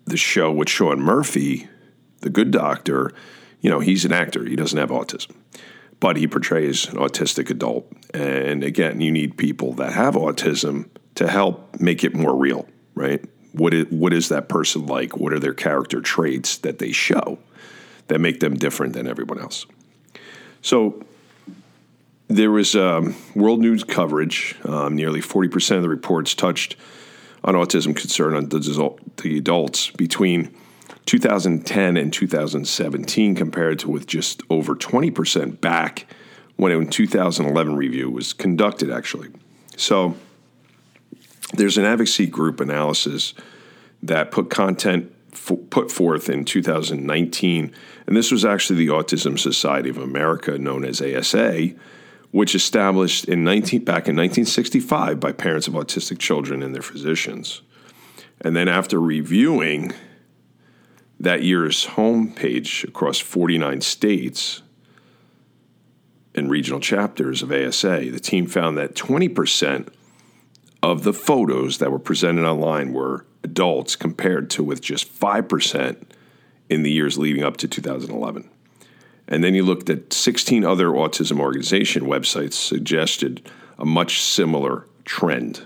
the 0.05 0.17
show 0.17 0.51
with 0.51 0.69
Sean 0.69 0.99
Murphy, 0.99 1.67
The 2.27 2.33
Good 2.33 2.51
Doctor, 2.51 3.13
you 3.61 3.69
know, 3.69 3.79
he's 3.79 4.03
an 4.03 4.11
actor. 4.11 4.43
He 4.43 4.57
doesn't 4.57 4.77
have 4.77 4.89
autism, 4.89 5.31
but 6.01 6.17
he 6.17 6.27
portrays 6.27 6.85
an 6.89 6.97
autistic 6.97 7.49
adult. 7.49 7.89
And 8.13 8.65
again, 8.65 8.99
you 8.99 9.13
need 9.13 9.37
people 9.37 9.71
that 9.75 9.93
have 9.93 10.15
autism 10.15 10.89
to 11.15 11.29
help 11.29 11.79
make 11.79 12.03
it 12.03 12.13
more 12.13 12.35
real, 12.35 12.67
right? 12.95 13.23
What 13.53 13.73
is, 13.73 13.85
what 13.85 14.11
is 14.11 14.27
that 14.27 14.49
person 14.49 14.87
like? 14.87 15.15
What 15.15 15.31
are 15.31 15.39
their 15.39 15.53
character 15.53 16.01
traits 16.01 16.57
that 16.57 16.79
they 16.79 16.91
show 16.91 17.39
that 18.09 18.19
make 18.19 18.41
them 18.41 18.55
different 18.55 18.91
than 18.91 19.07
everyone 19.07 19.39
else? 19.39 19.65
So 20.61 21.01
there 22.27 22.51
was 22.51 22.75
um, 22.75 23.15
world 23.35 23.61
news 23.61 23.85
coverage. 23.85 24.57
Um, 24.65 24.97
nearly 24.97 25.21
40% 25.21 25.77
of 25.77 25.81
the 25.81 25.87
reports 25.87 26.35
touched 26.35 26.75
on 27.45 27.53
autism 27.53 27.95
concern 27.95 28.35
on 28.35 28.49
the, 28.49 28.97
the 29.23 29.37
adults 29.37 29.91
between 29.91 30.53
2010 31.07 31.97
and 31.97 32.13
2017, 32.13 33.33
compared 33.33 33.79
to 33.79 33.89
with 33.89 34.05
just 34.05 34.43
over 34.49 34.75
20% 34.75 35.59
back 35.59 36.05
when 36.57 36.71
a 36.71 36.85
2011 36.85 37.75
review 37.75 38.11
was 38.11 38.33
conducted, 38.33 38.91
actually. 38.91 39.29
So 39.75 40.15
there's 41.53 41.77
an 41.77 41.85
advocacy 41.85 42.27
group 42.27 42.59
analysis 42.59 43.33
that 44.03 44.31
put 44.31 44.49
content 44.49 45.11
f- 45.33 45.57
put 45.69 45.91
forth 45.91 46.29
in 46.29 46.45
2019, 46.45 47.73
and 48.05 48.15
this 48.15 48.31
was 48.31 48.45
actually 48.45 48.85
the 48.85 48.93
Autism 48.93 49.39
Society 49.39 49.89
of 49.89 49.97
America, 49.97 50.57
known 50.59 50.85
as 50.85 51.01
ASA 51.01 51.73
which 52.31 52.55
established 52.55 53.25
in 53.25 53.43
19, 53.43 53.83
back 53.83 54.07
in 54.07 54.15
1965 54.15 55.19
by 55.19 55.31
parents 55.31 55.67
of 55.67 55.73
autistic 55.73 56.19
children 56.19 56.61
and 56.61 56.75
their 56.75 56.81
physicians. 56.81 57.61
And 58.41 58.55
then 58.55 58.67
after 58.67 58.99
reviewing 58.99 59.93
that 61.19 61.43
year's 61.43 61.85
homepage 61.87 62.83
across 62.87 63.19
49 63.19 63.81
states 63.81 64.61
and 66.35 66.49
regional 66.49 66.79
chapters 66.79 67.41
of 67.41 67.51
ASA, 67.51 68.11
the 68.11 68.19
team 68.19 68.45
found 68.45 68.77
that 68.77 68.93
20% 68.93 69.89
of 70.83 71.03
the 71.03 71.13
photos 71.13 71.79
that 71.79 71.91
were 71.91 71.99
presented 71.99 72.45
online 72.45 72.93
were 72.93 73.25
adults 73.43 73.95
compared 73.95 74.49
to 74.51 74.63
with 74.63 74.81
just 74.81 75.11
5% 75.19 76.03
in 76.69 76.83
the 76.83 76.91
years 76.91 77.17
leading 77.17 77.43
up 77.43 77.57
to 77.57 77.67
2011. 77.67 78.49
And 79.27 79.43
then 79.43 79.55
you 79.55 79.63
looked 79.63 79.89
at 79.89 80.13
16 80.13 80.63
other 80.63 80.87
autism 80.87 81.39
organization 81.39 82.03
websites 82.03 82.53
suggested 82.53 83.49
a 83.77 83.85
much 83.85 84.21
similar 84.21 84.85
trend. 85.05 85.63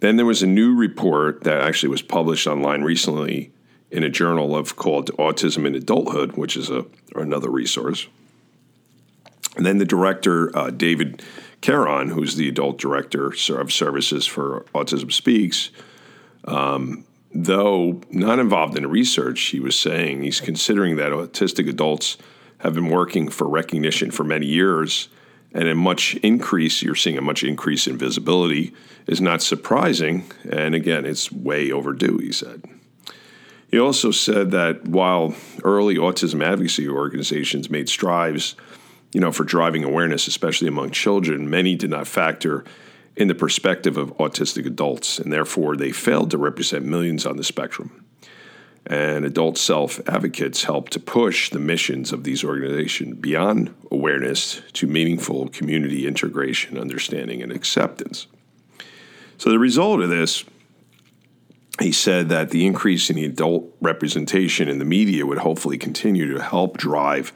Then 0.00 0.16
there 0.16 0.26
was 0.26 0.42
a 0.42 0.46
new 0.46 0.74
report 0.74 1.44
that 1.44 1.60
actually 1.60 1.88
was 1.90 2.02
published 2.02 2.46
online 2.46 2.82
recently 2.82 3.52
in 3.90 4.02
a 4.02 4.08
journal 4.08 4.54
of 4.54 4.76
called 4.76 5.10
Autism 5.16 5.66
in 5.66 5.74
Adulthood, 5.74 6.36
which 6.36 6.56
is 6.56 6.70
a 6.70 6.84
another 7.14 7.50
resource. 7.50 8.06
And 9.56 9.66
then 9.66 9.78
the 9.78 9.84
director 9.84 10.56
uh, 10.56 10.70
David 10.70 11.22
Kearon, 11.62 12.10
who's 12.10 12.36
the 12.36 12.48
adult 12.48 12.78
director 12.78 13.32
of 13.50 13.72
services 13.72 14.26
for 14.26 14.66
Autism 14.74 15.12
Speaks, 15.12 15.70
um, 16.44 17.04
though 17.34 18.00
not 18.10 18.38
involved 18.38 18.78
in 18.78 18.86
research, 18.86 19.40
he 19.46 19.58
was 19.58 19.78
saying 19.78 20.22
he's 20.22 20.40
considering 20.40 20.96
that 20.96 21.12
autistic 21.12 21.68
adults 21.68 22.16
have 22.58 22.74
been 22.74 22.88
working 22.88 23.28
for 23.28 23.48
recognition 23.48 24.10
for 24.10 24.24
many 24.24 24.46
years, 24.46 25.08
and 25.52 25.66
a 25.68 25.74
much 25.74 26.14
increase, 26.16 26.82
you're 26.82 26.94
seeing 26.94 27.18
a 27.18 27.22
much 27.22 27.42
increase 27.42 27.86
in 27.86 27.96
visibility, 27.96 28.72
is 29.06 29.20
not 29.20 29.42
surprising. 29.42 30.30
And 30.48 30.74
again, 30.74 31.04
it's 31.04 31.32
way 31.32 31.72
overdue, 31.72 32.18
he 32.18 32.32
said. 32.32 32.62
He 33.68 33.78
also 33.78 34.10
said 34.10 34.50
that 34.52 34.86
while 34.88 35.34
early 35.62 35.96
autism 35.96 36.42
advocacy 36.42 36.88
organizations 36.88 37.68
made 37.68 37.88
strides, 37.88 38.56
you 39.12 39.20
know, 39.20 39.30
for 39.30 39.44
driving 39.44 39.84
awareness, 39.84 40.26
especially 40.26 40.68
among 40.68 40.90
children, 40.90 41.50
many 41.50 41.74
did 41.76 41.90
not 41.90 42.06
factor 42.06 42.64
in 43.16 43.28
the 43.28 43.34
perspective 43.34 43.96
of 43.96 44.16
autistic 44.18 44.64
adults, 44.64 45.18
and 45.18 45.32
therefore 45.32 45.76
they 45.76 45.90
failed 45.90 46.30
to 46.30 46.38
represent 46.38 46.84
millions 46.84 47.26
on 47.26 47.36
the 47.36 47.44
spectrum. 47.44 48.04
And 48.86 49.26
adult 49.26 49.58
self 49.58 50.00
advocates 50.08 50.64
help 50.64 50.88
to 50.90 51.00
push 51.00 51.50
the 51.50 51.58
missions 51.58 52.10
of 52.10 52.24
these 52.24 52.42
organizations 52.42 53.18
beyond 53.18 53.74
awareness 53.90 54.62
to 54.74 54.86
meaningful 54.86 55.48
community 55.48 56.06
integration, 56.06 56.78
understanding, 56.78 57.42
and 57.42 57.52
acceptance. 57.52 58.28
So, 59.36 59.50
the 59.50 59.58
result 59.58 60.00
of 60.00 60.08
this, 60.08 60.44
he 61.80 61.92
said 61.92 62.28
that 62.28 62.50
the 62.50 62.66
increase 62.66 63.08
in 63.08 63.16
the 63.16 63.24
adult 63.24 63.72
representation 63.80 64.68
in 64.68 64.78
the 64.78 64.84
media 64.84 65.24
would 65.24 65.38
hopefully 65.38 65.78
continue 65.78 66.32
to 66.34 66.42
help 66.42 66.76
drive 66.76 67.32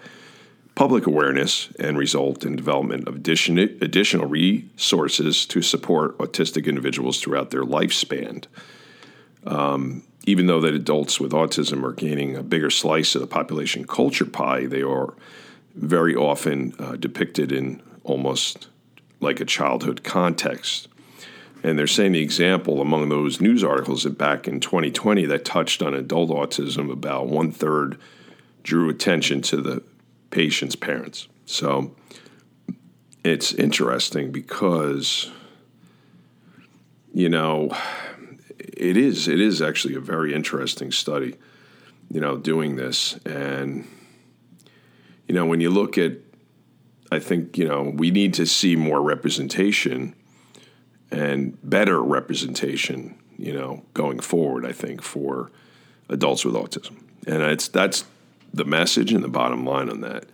public 0.74 1.06
awareness 1.06 1.68
and 1.78 1.98
result 1.98 2.44
in 2.44 2.56
development 2.56 3.06
of 3.06 3.16
addition, 3.16 3.58
additional 3.58 4.26
resources 4.26 5.46
to 5.46 5.62
support 5.62 6.16
autistic 6.18 6.66
individuals 6.66 7.20
throughout 7.20 7.50
their 7.50 7.62
lifespan. 7.62 8.44
Um, 9.46 10.02
even 10.24 10.46
though 10.46 10.60
that 10.60 10.74
adults 10.74 11.20
with 11.20 11.32
autism 11.32 11.84
are 11.84 11.92
gaining 11.92 12.36
a 12.36 12.42
bigger 12.42 12.70
slice 12.70 13.14
of 13.14 13.20
the 13.20 13.26
population 13.26 13.86
culture 13.86 14.24
pie, 14.24 14.66
they 14.66 14.82
are 14.82 15.14
very 15.74 16.14
often 16.14 16.74
uh, 16.78 16.96
depicted 16.96 17.52
in 17.52 17.82
almost 18.04 18.68
like 19.20 19.40
a 19.40 19.44
childhood 19.44 20.02
context. 20.04 20.88
And 21.62 21.78
they're 21.78 21.86
saying 21.86 22.12
the 22.12 22.22
example 22.22 22.80
among 22.80 23.08
those 23.08 23.40
news 23.40 23.62
articles 23.62 24.02
that 24.02 24.18
back 24.18 24.48
in 24.48 24.58
2020 24.58 25.26
that 25.26 25.44
touched 25.44 25.80
on 25.82 25.94
adult 25.94 26.30
autism, 26.30 26.90
about 26.90 27.28
one 27.28 27.52
third 27.52 27.98
drew 28.62 28.88
attention 28.88 29.42
to 29.42 29.58
the 29.58 29.82
patient's 30.30 30.74
parents. 30.74 31.28
So 31.46 31.94
it's 33.24 33.52
interesting 33.52 34.32
because, 34.32 35.30
you 37.14 37.28
know, 37.28 37.70
it 38.58 38.96
is 38.96 39.28
it 39.28 39.40
is 39.40 39.62
actually 39.62 39.94
a 39.94 40.00
very 40.00 40.34
interesting 40.34 40.90
study, 40.90 41.36
you 42.10 42.20
know, 42.20 42.36
doing 42.36 42.76
this. 42.76 43.14
And, 43.24 43.86
you 45.28 45.34
know, 45.34 45.46
when 45.46 45.60
you 45.60 45.70
look 45.70 45.96
at 45.96 46.12
I 47.12 47.18
think, 47.20 47.58
you 47.58 47.68
know, 47.68 47.92
we 47.94 48.10
need 48.10 48.34
to 48.34 48.46
see 48.46 48.74
more 48.74 49.02
representation 49.02 50.14
and 51.12 51.58
better 51.62 52.02
representation, 52.02 53.16
you 53.38 53.52
know, 53.52 53.84
going 53.94 54.18
forward, 54.18 54.64
I 54.64 54.72
think, 54.72 55.02
for 55.02 55.50
adults 56.08 56.44
with 56.44 56.54
autism. 56.54 57.02
And 57.26 57.42
it's 57.42 57.68
that's 57.68 58.04
the 58.52 58.64
message 58.64 59.12
and 59.12 59.22
the 59.22 59.28
bottom 59.28 59.64
line 59.64 59.88
on 59.88 60.00
that. 60.00 60.24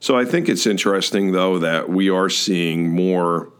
So 0.00 0.18
I 0.18 0.24
think 0.24 0.48
it's 0.48 0.66
interesting, 0.66 1.32
though, 1.32 1.58
that 1.60 1.88
we 1.88 2.10
are 2.10 2.28
seeing 2.28 2.94
more 2.94 3.50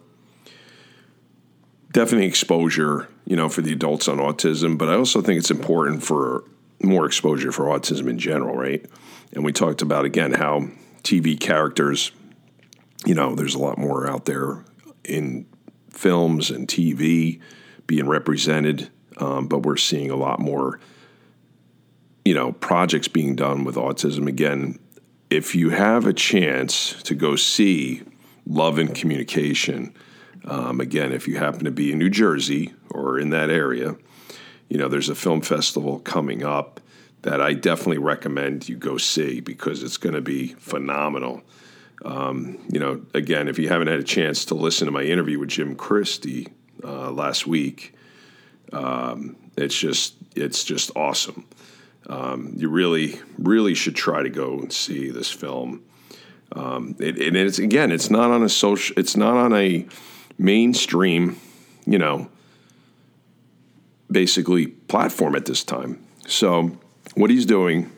definite 1.92 2.24
exposure, 2.24 3.08
you 3.24 3.36
know, 3.36 3.48
for 3.48 3.62
the 3.62 3.72
adults 3.72 4.08
on 4.08 4.18
autism, 4.18 4.76
but 4.76 4.88
I 4.88 4.94
also 4.94 5.22
think 5.22 5.38
it's 5.38 5.50
important 5.50 6.02
for 6.02 6.44
more 6.82 7.06
exposure 7.06 7.52
for 7.52 7.66
autism 7.66 8.08
in 8.08 8.18
general, 8.18 8.56
right? 8.56 8.84
And 9.32 9.44
we 9.44 9.52
talked 9.52 9.80
about 9.80 10.04
again 10.04 10.32
how 10.32 10.68
TV 11.02 11.38
characters, 11.38 12.10
you 13.06 13.14
know, 13.14 13.34
there's 13.34 13.54
a 13.54 13.58
lot 13.58 13.78
more 13.78 14.10
out 14.10 14.24
there 14.24 14.64
in 15.04 15.46
films 15.94 16.50
and 16.50 16.68
TV 16.68 17.40
being 17.86 18.08
represented, 18.08 18.90
um, 19.18 19.48
but 19.48 19.60
we're 19.60 19.76
seeing 19.76 20.10
a 20.10 20.16
lot 20.16 20.40
more 20.40 20.80
you 22.24 22.34
know, 22.34 22.52
projects 22.52 23.08
being 23.08 23.36
done 23.36 23.64
with 23.64 23.76
autism. 23.76 24.26
Again, 24.28 24.78
if 25.30 25.54
you 25.54 25.70
have 25.70 26.06
a 26.06 26.12
chance 26.12 27.02
to 27.02 27.14
go 27.14 27.36
see 27.36 28.02
Love 28.46 28.78
and 28.78 28.94
Communication, 28.94 29.94
um, 30.46 30.80
again, 30.80 31.12
if 31.12 31.28
you 31.28 31.36
happen 31.36 31.64
to 31.64 31.70
be 31.70 31.92
in 31.92 31.98
New 31.98 32.10
Jersey 32.10 32.72
or 32.90 33.18
in 33.18 33.30
that 33.30 33.50
area, 33.50 33.96
you 34.68 34.78
know, 34.78 34.88
there's 34.88 35.08
a 35.08 35.14
film 35.14 35.42
festival 35.42 35.98
coming 36.00 36.42
up 36.42 36.80
that 37.22 37.40
I 37.40 37.54
definitely 37.54 37.98
recommend 37.98 38.68
you 38.68 38.76
go 38.76 38.98
see 38.98 39.40
because 39.40 39.82
it's 39.82 39.96
going 39.96 40.14
to 40.14 40.20
be 40.20 40.48
phenomenal. 40.48 41.42
Um, 42.04 42.58
you 42.70 42.80
know, 42.80 43.02
again, 43.12 43.48
if 43.48 43.58
you 43.58 43.68
haven't 43.68 43.88
had 43.88 44.00
a 44.00 44.04
chance 44.04 44.46
to 44.46 44.54
listen 44.54 44.86
to 44.86 44.92
my 44.92 45.02
interview 45.02 45.38
with 45.38 45.50
Jim 45.50 45.76
Christie 45.76 46.48
uh, 46.82 47.10
last 47.10 47.46
week, 47.46 47.94
Um, 48.72 49.36
it's 49.56 49.78
just 49.78 50.14
it's 50.34 50.64
just 50.64 50.90
awesome. 50.96 51.44
Um, 52.08 52.54
you 52.56 52.68
really 52.68 53.20
really 53.38 53.74
should 53.74 53.94
try 53.94 54.22
to 54.22 54.30
go 54.30 54.58
and 54.58 54.72
see 54.72 55.12
this 55.12 55.30
film. 55.30 55.82
Um, 56.56 56.96
it, 56.98 57.18
and 57.18 57.36
it's 57.36 57.58
again, 57.58 57.92
it's 57.92 58.10
not 58.10 58.30
on 58.30 58.42
a 58.42 58.48
social, 58.48 58.98
it's 58.98 59.16
not 59.16 59.36
on 59.36 59.52
a 59.52 59.86
mainstream, 60.38 61.36
you 61.86 61.98
know, 61.98 62.28
basically 64.10 64.66
platform 64.88 65.36
at 65.36 65.44
this 65.44 65.64
time. 65.64 65.98
So 66.26 66.70
what 67.14 67.30
he's 67.30 67.46
doing, 67.46 67.90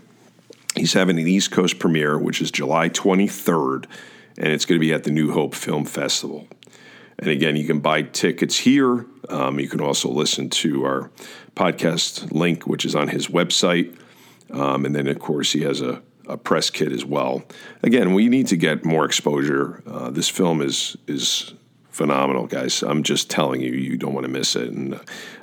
he's 0.77 0.93
having 0.93 1.19
an 1.19 1.27
East 1.27 1.51
Coast 1.51 1.79
premiere, 1.79 2.19
which 2.19 2.41
is 2.41 2.51
July 2.51 2.89
23rd, 2.89 3.87
and 4.39 4.49
it's 4.49 4.65
going 4.65 4.79
to 4.79 4.87
be 4.87 4.93
at 4.93 5.05
the 5.05 5.11
New 5.11 5.33
Hope 5.33 5.55
Film 5.55 5.85
Festival. 5.85 6.47
And 7.19 7.31
again, 7.31 7.57
you 7.57 7.67
can 7.67 7.81
buy 7.81 8.03
tickets 8.03 8.59
here. 8.59 9.07
Um, 9.29 9.59
you 9.59 9.69
can 9.69 9.81
also 9.81 10.11
listen 10.11 10.51
to 10.51 10.85
our 10.85 11.11
podcast 11.55 12.31
link, 12.33 12.67
which 12.67 12.85
is 12.85 12.95
on 12.95 13.09
his 13.09 13.29
website. 13.29 13.99
Um, 14.51 14.85
and 14.85 14.95
then, 14.95 15.07
of 15.09 15.19
course, 15.19 15.53
he 15.53 15.63
has 15.63 15.81
a, 15.81 16.03
a, 16.29 16.37
press 16.37 16.71
kit 16.71 16.93
as 16.93 17.05
well. 17.05 17.43
Again, 17.83 18.13
we 18.13 18.29
need 18.29 18.47
to 18.49 18.57
get 18.57 18.85
more 18.85 19.05
exposure. 19.05 19.83
Uh, 19.87 20.11
this 20.11 20.29
film 20.29 20.61
is 20.61 20.97
is 21.07 21.55
phenomenal, 21.97 22.47
guys. 22.47 22.83
I'm 22.83 23.03
just 23.03 23.31
telling 23.31 23.63
you, 23.63 23.73
you 23.73 23.97
don't 23.97 24.13
want 24.13 24.25
to 24.25 24.31
miss 24.31 24.55
it. 24.55 24.69
And 24.69 24.97
uh, 24.97 24.99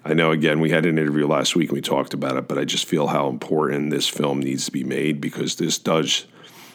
I 0.06 0.14
know, 0.14 0.30
again, 0.30 0.60
we 0.60 0.70
had 0.70 0.86
an 0.86 1.00
interview 1.00 1.26
last 1.26 1.56
week 1.56 1.70
and 1.70 1.76
we 1.76 1.82
talked 1.82 2.14
about 2.14 2.38
it, 2.38 2.48
but 2.48 2.60
I 2.60 2.64
just 2.64 2.86
feel 2.86 3.08
how 3.08 3.28
important 3.28 3.90
this 3.90 4.08
film 4.08 4.40
needs 4.40 4.66
to 4.66 4.72
be 4.72 4.84
made 4.84 5.20
because 5.20 5.56
this 5.56 5.80
does 5.80 6.28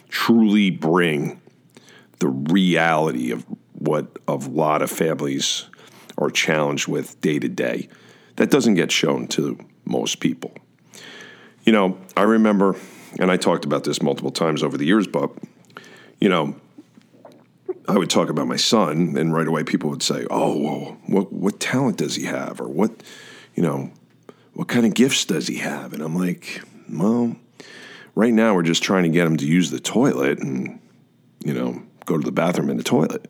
truly 0.09 0.71
bring 0.71 1.41
the 2.19 2.27
reality 2.27 3.31
of 3.31 3.47
what 3.73 4.19
a 4.27 4.35
lot 4.35 4.83
of 4.83 4.91
families 4.91 5.67
are 6.19 6.31
challenged 6.31 6.89
with 6.89 7.21
day 7.21 7.39
to 7.39 7.49
day. 7.49 7.89
That 8.35 8.51
doesn't 8.51 8.75
get 8.75 8.91
shown 8.91 9.29
to 9.29 9.59
most 9.85 10.19
people. 10.19 10.53
You 11.63 11.71
know, 11.71 11.99
I 12.17 12.23
remember, 12.23 12.75
and 13.21 13.31
I 13.31 13.37
talked 13.37 13.65
about 13.65 13.85
this 13.85 14.03
multiple 14.03 14.33
times 14.33 14.65
over 14.65 14.77
the 14.77 14.87
years, 14.87 15.07
but, 15.07 15.31
you 16.19 16.29
know, 16.29 16.57
I 17.89 17.97
would 17.97 18.11
talk 18.11 18.29
about 18.29 18.47
my 18.47 18.57
son, 18.57 19.17
and 19.17 19.33
right 19.33 19.49
away 19.49 19.65
people 19.65 19.89
would 19.89 20.03
say, 20.03 20.27
"Oh, 20.31 20.99
what 21.07 21.33
what 21.33 21.59
talent 21.59 21.97
does 21.97 22.17
he 22.17 22.25
have, 22.25 22.61
or 22.61 22.69
what, 22.69 23.03
you 23.55 23.63
know, 23.63 23.91
what 24.53 24.69
kind 24.69 24.85
of 24.85 24.93
gifts 24.93 25.25
does 25.25 25.49
he 25.49 25.57
have?" 25.57 25.95
And 25.95 26.03
I'm 26.03 26.15
like, 26.15 26.61
"Well, 26.91 27.37
right 28.15 28.33
now 28.33 28.55
we're 28.55 28.63
just 28.63 28.83
trying 28.83 29.05
to 29.05 29.09
get 29.09 29.27
him 29.27 29.39
to 29.39 29.47
use 29.47 29.71
the 29.71 29.81
toilet 29.81 30.39
and, 30.39 30.81
you 31.43 31.55
know, 31.55 31.83
go 32.05 32.19
to 32.19 32.25
the 32.25 32.31
bathroom 32.31 32.69
in 32.69 32.77
the 32.77 32.83
toilet." 32.83 33.27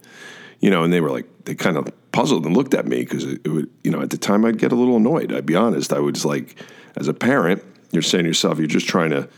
You 0.58 0.70
know, 0.70 0.82
and 0.82 0.92
they 0.92 1.00
were 1.00 1.12
like, 1.12 1.26
they 1.44 1.54
kind 1.54 1.76
of 1.76 1.86
puzzled 2.10 2.44
and 2.44 2.56
looked 2.56 2.74
at 2.74 2.84
me 2.84 2.98
because 3.04 3.22
it, 3.22 3.40
it 3.44 3.48
would, 3.48 3.70
you 3.84 3.92
know, 3.92 4.00
at 4.00 4.10
the 4.10 4.18
time 4.18 4.44
I'd 4.44 4.58
get 4.58 4.72
a 4.72 4.74
little 4.74 4.96
annoyed. 4.96 5.32
I'd 5.32 5.46
be 5.46 5.54
honest. 5.54 5.92
I 5.92 6.00
was 6.00 6.24
like, 6.24 6.60
as 6.96 7.06
a 7.06 7.14
parent, 7.14 7.62
you're 7.92 8.02
saying 8.02 8.24
to 8.24 8.28
yourself, 8.28 8.58
you're 8.58 8.66
just 8.66 8.88
trying 8.88 9.10
to 9.10 9.28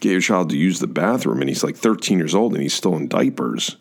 get 0.00 0.10
your 0.10 0.20
child 0.20 0.50
to 0.50 0.56
use 0.56 0.80
the 0.80 0.88
bathroom, 0.88 1.40
and 1.40 1.48
he's 1.48 1.62
like 1.62 1.76
13 1.76 2.18
years 2.18 2.34
old 2.34 2.54
and 2.54 2.62
he's 2.62 2.74
still 2.74 2.96
in 2.96 3.06
diapers 3.06 3.76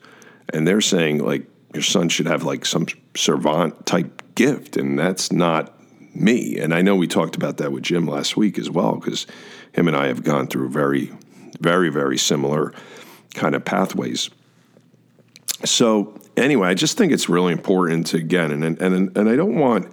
and 0.51 0.67
they're 0.67 0.81
saying 0.81 1.19
like 1.19 1.45
your 1.73 1.83
son 1.83 2.09
should 2.09 2.27
have 2.27 2.43
like 2.43 2.65
some 2.65 2.87
savant 3.15 3.85
type 3.85 4.21
gift, 4.35 4.77
and 4.77 4.97
that's 4.97 5.31
not 5.31 5.73
me. 6.15 6.57
And 6.59 6.73
I 6.73 6.81
know 6.81 6.95
we 6.95 7.07
talked 7.07 7.35
about 7.35 7.57
that 7.57 7.71
with 7.71 7.83
Jim 7.83 8.07
last 8.07 8.37
week 8.37 8.57
as 8.57 8.69
well, 8.69 8.95
because 8.95 9.25
him 9.71 9.87
and 9.87 9.97
I 9.97 10.07
have 10.07 10.23
gone 10.23 10.47
through 10.47 10.69
very, 10.69 11.11
very, 11.59 11.89
very 11.89 12.17
similar 12.17 12.73
kind 13.33 13.55
of 13.55 13.65
pathways. 13.65 14.29
So 15.65 16.19
anyway, 16.37 16.67
I 16.69 16.73
just 16.73 16.97
think 16.97 17.11
it's 17.11 17.29
really 17.29 17.53
important 17.53 18.07
to 18.07 18.17
again, 18.17 18.51
and 18.51 18.79
and 18.79 19.17
and 19.17 19.29
I 19.29 19.35
don't 19.35 19.55
want. 19.55 19.91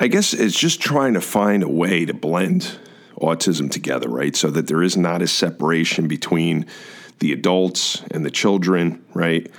I 0.00 0.08
guess 0.08 0.32
it's 0.32 0.58
just 0.58 0.80
trying 0.80 1.14
to 1.14 1.20
find 1.20 1.62
a 1.62 1.68
way 1.68 2.04
to 2.04 2.14
blend 2.14 2.78
autism 3.20 3.70
together, 3.70 4.08
right? 4.08 4.34
So 4.34 4.50
that 4.50 4.66
there 4.66 4.82
is 4.82 4.96
not 4.96 5.22
a 5.22 5.28
separation 5.28 6.08
between 6.08 6.66
the 7.22 7.32
adults 7.32 8.02
and 8.10 8.24
the 8.24 8.30
children, 8.30 9.02
right? 9.14 9.50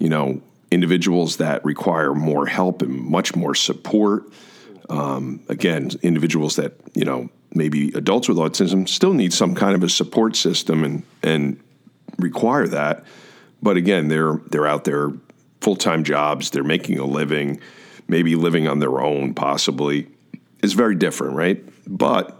you 0.00 0.08
know, 0.08 0.40
individuals 0.72 1.36
that 1.36 1.64
require 1.64 2.14
more 2.14 2.46
help 2.46 2.82
and 2.82 2.90
much 2.90 3.36
more 3.36 3.54
support. 3.54 4.24
Um, 4.88 5.40
again, 5.48 5.90
individuals 6.02 6.56
that, 6.56 6.72
you 6.94 7.04
know, 7.04 7.28
maybe 7.54 7.88
adults 7.94 8.28
with 8.28 8.38
autism 8.38 8.88
still 8.88 9.12
need 9.12 9.32
some 9.32 9.54
kind 9.54 9.76
of 9.76 9.84
a 9.84 9.88
support 9.88 10.34
system 10.34 10.82
and, 10.82 11.02
and 11.22 11.60
require 12.18 12.66
that. 12.68 13.04
But 13.62 13.76
again, 13.76 14.08
they're, 14.08 14.40
they're 14.48 14.66
out 14.66 14.84
there 14.84 15.12
full 15.60 15.76
time 15.76 16.02
jobs, 16.02 16.50
they're 16.50 16.64
making 16.64 16.98
a 16.98 17.04
living, 17.04 17.60
maybe 18.08 18.34
living 18.34 18.66
on 18.66 18.78
their 18.78 19.00
own, 19.00 19.34
possibly. 19.34 20.08
It's 20.62 20.72
very 20.72 20.94
different, 20.94 21.36
right? 21.36 21.62
But 21.86 22.34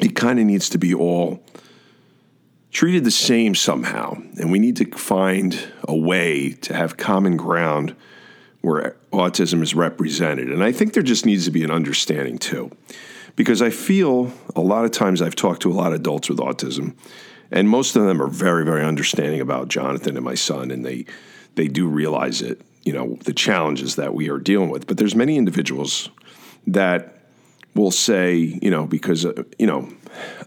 it 0.00 0.14
kind 0.14 0.38
of 0.38 0.46
needs 0.46 0.70
to 0.70 0.78
be 0.78 0.94
all 0.94 1.42
treated 2.76 3.04
the 3.04 3.10
same 3.10 3.54
somehow. 3.54 4.12
And 4.38 4.52
we 4.52 4.58
need 4.58 4.76
to 4.76 4.84
find 4.98 5.58
a 5.88 5.96
way 5.96 6.50
to 6.60 6.74
have 6.74 6.98
common 6.98 7.38
ground 7.38 7.96
where 8.60 8.96
autism 9.14 9.62
is 9.62 9.74
represented. 9.74 10.52
And 10.52 10.62
I 10.62 10.72
think 10.72 10.92
there 10.92 11.02
just 11.02 11.24
needs 11.24 11.46
to 11.46 11.50
be 11.50 11.64
an 11.64 11.70
understanding 11.70 12.36
too. 12.36 12.70
Because 13.34 13.62
I 13.62 13.70
feel 13.70 14.30
a 14.54 14.60
lot 14.60 14.84
of 14.84 14.90
times 14.90 15.22
I've 15.22 15.34
talked 15.34 15.62
to 15.62 15.72
a 15.72 15.72
lot 15.72 15.94
of 15.94 16.00
adults 16.00 16.28
with 16.28 16.36
autism, 16.36 16.94
and 17.50 17.66
most 17.66 17.96
of 17.96 18.04
them 18.04 18.20
are 18.20 18.28
very, 18.28 18.62
very 18.66 18.84
understanding 18.84 19.40
about 19.40 19.68
Jonathan 19.68 20.14
and 20.16 20.24
my 20.24 20.34
son, 20.34 20.70
and 20.70 20.84
they 20.84 21.06
they 21.54 21.68
do 21.68 21.86
realize 21.86 22.42
it, 22.42 22.60
you 22.84 22.92
know, 22.92 23.16
the 23.24 23.32
challenges 23.32 23.96
that 23.96 24.12
we 24.12 24.28
are 24.28 24.38
dealing 24.38 24.68
with. 24.68 24.86
But 24.86 24.98
there's 24.98 25.14
many 25.14 25.38
individuals 25.38 26.10
that 26.66 27.16
will 27.74 27.90
say, 27.90 28.58
you 28.60 28.70
know, 28.70 28.86
because, 28.86 29.24
uh, 29.24 29.44
you 29.58 29.66
know, 29.66 29.88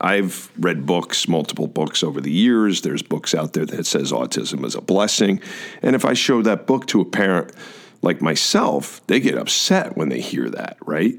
I've 0.01 0.51
read 0.57 0.85
books, 0.85 1.27
multiple 1.27 1.67
books 1.67 2.03
over 2.03 2.21
the 2.21 2.31
years. 2.31 2.81
There's 2.81 3.01
books 3.01 3.33
out 3.33 3.53
there 3.53 3.65
that 3.65 3.85
says 3.85 4.11
autism 4.11 4.65
is 4.65 4.75
a 4.75 4.81
blessing. 4.81 5.41
And 5.81 5.95
if 5.95 6.05
I 6.05 6.13
show 6.13 6.41
that 6.41 6.67
book 6.67 6.87
to 6.87 7.01
a 7.01 7.05
parent 7.05 7.51
like 8.01 8.21
myself, 8.21 9.05
they 9.07 9.19
get 9.19 9.37
upset 9.37 9.97
when 9.97 10.09
they 10.09 10.21
hear 10.21 10.49
that, 10.49 10.77
right? 10.85 11.15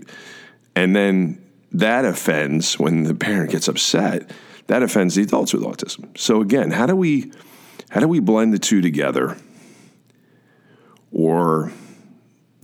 And 0.74 0.94
then 0.96 1.44
that 1.72 2.04
offends 2.04 2.78
when 2.78 3.04
the 3.04 3.14
parent 3.14 3.50
gets 3.50 3.68
upset, 3.68 4.30
that 4.66 4.82
offends 4.82 5.14
the 5.14 5.22
adults 5.22 5.52
with 5.52 5.62
autism. 5.62 6.16
So 6.16 6.40
again, 6.40 6.70
how 6.70 6.86
do 6.86 6.96
we 6.96 7.32
how 7.90 8.00
do 8.00 8.06
we 8.06 8.20
blend 8.20 8.52
the 8.52 8.58
two 8.58 8.80
together 8.80 9.36
or 11.12 11.72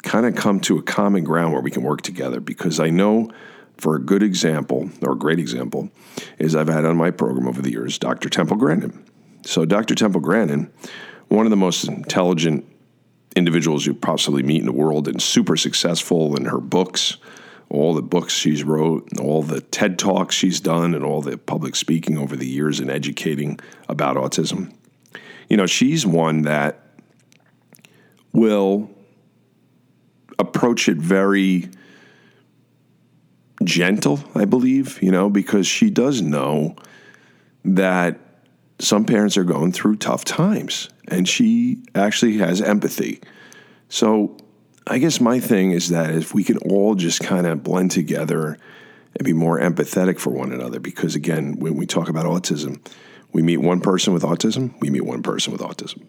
kind 0.03 0.25
of 0.25 0.37
come 0.37 0.61
to 0.61 0.79
a 0.79 0.83
common 0.83 1.25
ground 1.25 1.53
where 1.53 1.61
we 1.61 1.71
can 1.71 1.83
work 1.83 2.01
together 2.01 2.39
because 2.39 2.79
I 2.79 2.91
know 2.91 3.31
for 3.79 3.97
a 3.97 4.01
good 4.01 4.23
example 4.23 4.91
or 5.03 5.13
a 5.13 5.19
great 5.19 5.39
example 5.39 5.91
is 6.39 6.55
I've 6.55 6.69
had 6.69 6.85
on 6.85 6.97
my 6.97 7.11
program 7.11 7.49
over 7.49 7.63
the 7.63 7.71
years 7.71 7.99
Dr. 7.99 8.29
Temple 8.29 8.57
Grandin. 8.57 9.05
So 9.45 9.65
Dr. 9.65 9.95
Temple 9.95 10.21
Grandin, 10.21 10.71
one 11.29 11.47
of 11.47 11.51
the 11.51 11.57
most 11.57 11.85
intelligent 11.85 12.65
individuals 13.37 13.87
you 13.87 13.95
possibly 13.95 14.43
meet 14.43 14.61
in 14.61 14.67
the 14.67 14.73
world 14.73 15.07
and 15.07 15.21
super 15.21 15.57
successful 15.57 16.37
in 16.37 16.47
her 16.47 16.59
books, 16.59 17.19
all 17.69 17.95
the 17.95 18.03
books 18.03 18.33
she's 18.33 18.65
wrote, 18.65 19.07
all 19.21 19.43
the 19.43 19.61
TED 19.61 19.99
Talks 19.99 20.35
she's 20.35 20.59
done 20.59 20.95
and 20.95 21.05
all 21.05 21.21
the 21.21 21.37
public 21.37 21.77
speaking 21.77 22.17
over 22.17 22.35
the 22.35 22.47
years 22.47 22.81
and 22.81 22.91
educating 22.91 23.61
about 23.89 24.17
autism. 24.17 24.73
You 25.49 25.57
know, 25.57 25.67
she's 25.67 26.07
one 26.07 26.43
that 26.43 26.81
will 28.33 28.91
approach 30.39 30.89
it 30.89 30.97
very 30.97 31.69
gentle, 33.65 34.21
I 34.35 34.45
believe, 34.45 35.03
you 35.03 35.11
know, 35.11 35.31
because 35.31 35.67
she 35.67 35.91
does 35.91 36.23
know 36.23 36.77
that 37.65 38.19
some 38.79 39.05
parents 39.05 39.37
are 39.37 39.45
going 39.45 39.73
through 39.73 39.97
tough 39.97 40.25
times 40.25 40.89
and 41.09 41.29
she 41.29 41.83
actually 41.95 42.39
has 42.39 42.61
empathy. 42.61 43.21
So 43.89 44.37
I 44.87 44.99
guess 44.99 45.21
my 45.21 45.41
thing 45.41 45.73
is 45.73 45.89
that 45.89 46.15
if 46.15 46.35
we 46.35 46.45
can 46.45 46.59
all 46.59 46.95
just 46.95 47.21
kind 47.21 47.47
of 47.47 47.63
blend 47.63 47.91
together 47.91 48.59
and 49.17 49.25
be 49.25 49.33
more 49.33 49.59
empathetic 49.59 50.19
for 50.19 50.31
one 50.31 50.53
another, 50.53 50.79
because 50.79 51.15
again, 51.15 51.59
when 51.59 51.77
we 51.77 51.87
talk 51.87 52.09
about 52.09 52.27
autism, 52.27 52.87
we 53.33 53.43
meet 53.43 53.59
one 53.59 53.81
person 53.81 54.13
with 54.13 54.23
autism, 54.23 54.79
we 54.81 54.91
meet 54.91 55.03
one 55.03 55.23
person 55.23 55.53
with 55.53 55.63
autism. 55.63 56.05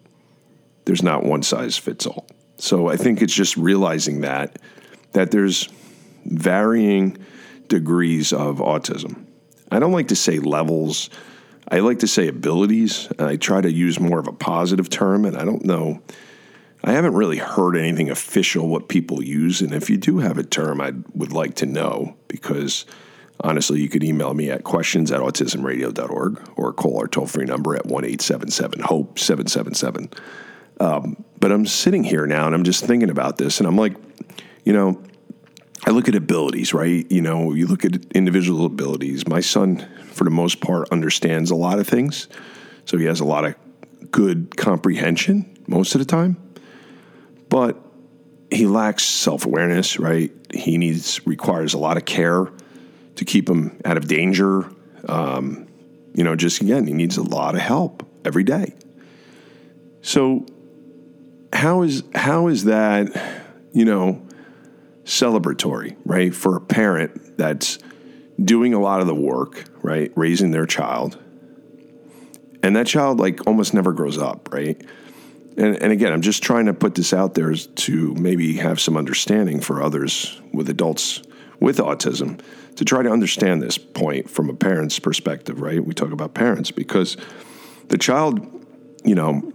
There's 0.84 1.02
not 1.02 1.24
one 1.24 1.42
size 1.42 1.76
fits 1.76 2.06
all. 2.06 2.26
So 2.56 2.88
I 2.88 2.96
think 2.96 3.22
it's 3.22 3.34
just 3.34 3.56
realizing 3.56 4.22
that 4.22 4.58
that 5.12 5.30
there's 5.30 5.68
varying 6.26 7.16
degrees 7.68 8.32
of 8.32 8.58
autism. 8.58 9.24
I 9.70 9.78
don't 9.78 9.92
like 9.92 10.08
to 10.08 10.16
say 10.16 10.38
levels. 10.38 11.10
I 11.70 11.80
like 11.80 11.98
to 12.00 12.08
say 12.08 12.28
abilities. 12.28 13.08
I 13.18 13.36
try 13.36 13.60
to 13.60 13.70
use 13.70 14.00
more 14.00 14.18
of 14.18 14.26
a 14.26 14.32
positive 14.32 14.88
term, 14.88 15.24
and 15.24 15.36
I 15.36 15.44
don't 15.44 15.64
know. 15.64 16.00
I 16.82 16.92
haven't 16.92 17.14
really 17.14 17.38
heard 17.38 17.76
anything 17.76 18.08
official 18.08 18.68
what 18.68 18.88
people 18.88 19.22
use, 19.22 19.60
and 19.60 19.74
if 19.74 19.90
you 19.90 19.96
do 19.96 20.18
have 20.18 20.38
a 20.38 20.44
term, 20.44 20.80
I 20.80 20.94
would 21.14 21.32
like 21.32 21.56
to 21.56 21.66
know 21.66 22.16
because 22.28 22.86
honestly, 23.40 23.80
you 23.80 23.88
could 23.88 24.04
email 24.04 24.32
me 24.32 24.50
at 24.50 24.64
questions 24.64 25.10
at 25.10 25.20
autismradio.org 25.20 26.50
or 26.56 26.72
call 26.72 26.98
our 26.98 27.08
toll 27.08 27.26
free 27.26 27.44
number 27.44 27.74
at 27.76 27.86
1 27.86 28.04
877 28.04 28.80
HOPE 28.80 29.18
777. 29.18 30.10
Um, 30.80 31.24
but 31.40 31.52
I'm 31.52 31.66
sitting 31.66 32.04
here 32.04 32.26
now 32.26 32.46
and 32.46 32.54
I'm 32.54 32.64
just 32.64 32.84
thinking 32.84 33.10
about 33.10 33.38
this, 33.38 33.58
and 33.58 33.66
I'm 33.66 33.76
like, 33.76 33.94
you 34.64 34.72
know, 34.72 35.02
I 35.86 35.90
look 35.90 36.08
at 36.08 36.14
abilities, 36.14 36.74
right? 36.74 37.10
You 37.10 37.22
know, 37.22 37.54
you 37.54 37.66
look 37.66 37.84
at 37.84 38.04
individual 38.12 38.66
abilities. 38.66 39.26
My 39.28 39.40
son, 39.40 39.86
for 40.10 40.24
the 40.24 40.30
most 40.30 40.60
part, 40.60 40.88
understands 40.90 41.50
a 41.50 41.54
lot 41.54 41.78
of 41.78 41.86
things. 41.86 42.28
So 42.84 42.98
he 42.98 43.04
has 43.04 43.20
a 43.20 43.24
lot 43.24 43.44
of 43.44 43.54
good 44.10 44.56
comprehension 44.56 45.56
most 45.66 45.94
of 45.94 46.00
the 46.00 46.04
time. 46.04 46.36
But 47.48 47.76
he 48.50 48.66
lacks 48.66 49.04
self 49.04 49.46
awareness, 49.46 49.98
right? 49.98 50.32
He 50.52 50.78
needs, 50.78 51.24
requires 51.26 51.74
a 51.74 51.78
lot 51.78 51.96
of 51.96 52.04
care 52.04 52.50
to 53.16 53.24
keep 53.24 53.48
him 53.48 53.80
out 53.84 53.96
of 53.96 54.08
danger. 54.08 54.70
Um, 55.06 55.68
you 56.14 56.24
know, 56.24 56.34
just 56.34 56.60
again, 56.60 56.86
he 56.86 56.94
needs 56.94 57.16
a 57.16 57.22
lot 57.22 57.54
of 57.54 57.60
help 57.60 58.06
every 58.24 58.44
day. 58.44 58.74
So, 60.02 60.46
how 61.52 61.82
is 61.82 62.02
how 62.14 62.48
is 62.48 62.64
that, 62.64 63.44
you 63.72 63.84
know, 63.84 64.27
celebratory, 65.08 65.96
right? 66.04 66.34
For 66.34 66.56
a 66.56 66.60
parent 66.60 67.38
that's 67.38 67.78
doing 68.42 68.74
a 68.74 68.78
lot 68.78 69.00
of 69.00 69.06
the 69.06 69.14
work, 69.14 69.64
right? 69.82 70.12
Raising 70.14 70.50
their 70.50 70.66
child. 70.66 71.18
And 72.62 72.76
that 72.76 72.86
child 72.86 73.18
like 73.18 73.46
almost 73.46 73.72
never 73.72 73.92
grows 73.92 74.18
up, 74.18 74.52
right? 74.52 74.80
And, 75.56 75.82
and 75.82 75.92
again, 75.92 76.12
I'm 76.12 76.20
just 76.20 76.42
trying 76.42 76.66
to 76.66 76.74
put 76.74 76.94
this 76.94 77.12
out 77.12 77.34
there 77.34 77.54
to 77.54 78.14
maybe 78.14 78.58
have 78.58 78.78
some 78.78 78.96
understanding 78.96 79.60
for 79.60 79.82
others 79.82 80.40
with 80.52 80.68
adults 80.68 81.22
with 81.58 81.78
autism 81.78 82.40
to 82.76 82.84
try 82.84 83.02
to 83.02 83.10
understand 83.10 83.60
this 83.60 83.78
point 83.78 84.30
from 84.30 84.48
a 84.50 84.54
parent's 84.54 84.98
perspective, 85.00 85.60
right? 85.60 85.84
We 85.84 85.94
talk 85.94 86.12
about 86.12 86.34
parents 86.34 86.70
because 86.70 87.16
the 87.88 87.98
child, 87.98 88.38
you 89.04 89.16
know, 89.16 89.52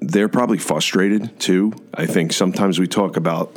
they're 0.00 0.28
probably 0.28 0.58
frustrated 0.58 1.38
too. 1.38 1.72
I 1.92 2.06
think 2.06 2.32
sometimes 2.32 2.78
we 2.78 2.86
talk 2.86 3.16
about 3.16 3.54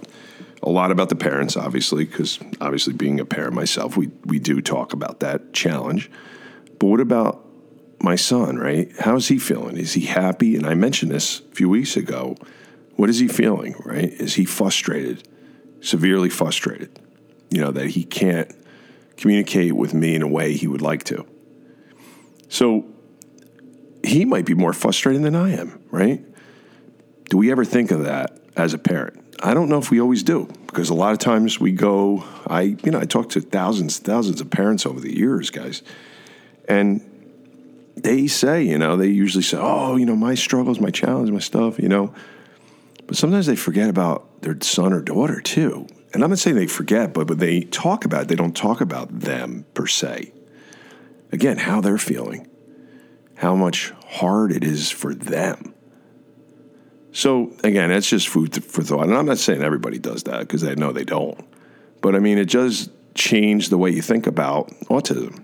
a 0.63 0.69
lot 0.69 0.91
about 0.91 1.09
the 1.09 1.15
parents, 1.15 1.57
obviously, 1.57 2.05
because 2.05 2.39
obviously 2.61 2.93
being 2.93 3.19
a 3.19 3.25
parent 3.25 3.53
myself, 3.53 3.97
we 3.97 4.09
we 4.25 4.39
do 4.39 4.61
talk 4.61 4.93
about 4.93 5.19
that 5.19 5.53
challenge. 5.53 6.09
But 6.79 6.87
what 6.87 7.01
about 7.01 7.45
my 8.01 8.15
son, 8.15 8.57
right? 8.57 8.91
How's 8.99 9.27
he 9.27 9.37
feeling? 9.37 9.77
Is 9.77 9.93
he 9.93 10.05
happy? 10.05 10.55
And 10.55 10.65
I 10.65 10.73
mentioned 10.73 11.11
this 11.11 11.39
a 11.39 11.55
few 11.55 11.69
weeks 11.69 11.97
ago. 11.97 12.35
What 12.95 13.09
is 13.09 13.19
he 13.19 13.27
feeling, 13.27 13.75
right? 13.85 14.09
Is 14.09 14.35
he 14.35 14.45
frustrated, 14.45 15.27
severely 15.81 16.29
frustrated? 16.29 16.99
You 17.49 17.61
know, 17.61 17.71
that 17.71 17.87
he 17.87 18.03
can't 18.03 18.53
communicate 19.17 19.73
with 19.73 19.93
me 19.93 20.15
in 20.15 20.21
a 20.21 20.27
way 20.27 20.53
he 20.53 20.67
would 20.67 20.81
like 20.81 21.03
to. 21.05 21.25
So 22.49 22.85
he 24.03 24.25
might 24.25 24.45
be 24.45 24.53
more 24.53 24.73
frustrated 24.73 25.23
than 25.23 25.35
I 25.35 25.51
am, 25.51 25.81
right? 25.91 26.23
Do 27.29 27.37
we 27.37 27.51
ever 27.51 27.65
think 27.65 27.91
of 27.91 28.03
that 28.03 28.39
as 28.55 28.73
a 28.73 28.77
parent? 28.77 29.22
I 29.45 29.53
don't 29.53 29.67
know 29.67 29.77
if 29.77 29.91
we 29.91 29.99
always 29.99 30.23
do 30.23 30.47
because 30.67 30.89
a 30.89 30.93
lot 30.93 31.11
of 31.11 31.19
times 31.19 31.59
we 31.59 31.73
go. 31.73 32.23
I 32.47 32.61
you 32.61 32.91
know 32.91 32.99
I 32.99 33.03
talk 33.03 33.29
to 33.31 33.41
thousands 33.41 33.99
thousands 33.99 34.39
of 34.39 34.49
parents 34.49 34.85
over 34.85 35.01
the 35.01 35.13
years, 35.13 35.49
guys, 35.49 35.83
and 36.65 37.01
they 37.97 38.27
say 38.27 38.63
you 38.63 38.77
know 38.77 38.95
they 38.95 39.09
usually 39.09 39.43
say, 39.43 39.57
oh 39.59 39.97
you 39.97 40.05
know 40.05 40.15
my 40.15 40.33
struggles, 40.33 40.79
my 40.79 40.91
challenge, 40.91 41.29
my 41.29 41.39
stuff, 41.39 41.77
you 41.77 41.89
know, 41.89 42.13
but 43.05 43.17
sometimes 43.17 43.45
they 43.45 43.57
forget 43.57 43.89
about 43.89 44.41
their 44.41 44.57
son 44.61 44.93
or 44.93 45.01
daughter 45.01 45.41
too. 45.41 45.87
And 46.13 46.23
I'm 46.23 46.29
not 46.29 46.39
saying 46.39 46.55
they 46.55 46.67
forget, 46.67 47.13
but 47.13 47.27
but 47.27 47.39
they 47.39 47.61
talk 47.61 48.05
about 48.05 48.23
it. 48.23 48.27
They 48.29 48.35
don't 48.35 48.55
talk 48.55 48.79
about 48.79 49.19
them 49.19 49.65
per 49.73 49.87
se. 49.87 50.31
Again, 51.33 51.57
how 51.57 51.81
they're 51.81 51.97
feeling, 51.97 52.47
how 53.35 53.55
much 53.55 53.91
hard 54.07 54.53
it 54.53 54.63
is 54.63 54.89
for 54.89 55.13
them 55.13 55.72
so 57.13 57.53
again, 57.63 57.89
that's 57.89 58.09
just 58.09 58.27
food 58.27 58.63
for 58.65 58.83
thought. 58.83 59.03
And 59.03 59.15
I'm 59.15 59.27
not 59.27 59.37
saying 59.37 59.61
everybody 59.61 59.99
does 59.99 60.23
that 60.23 60.39
because 60.39 60.63
I 60.63 60.73
know 60.73 60.91
they 60.91 61.05
don't. 61.05 61.39
But 62.01 62.15
I 62.15 62.19
mean, 62.19 62.37
it 62.37 62.49
does 62.49 62.89
change 63.15 63.69
the 63.69 63.77
way 63.77 63.91
you 63.91 64.01
think 64.01 64.27
about 64.27 64.69
autism. 64.89 65.43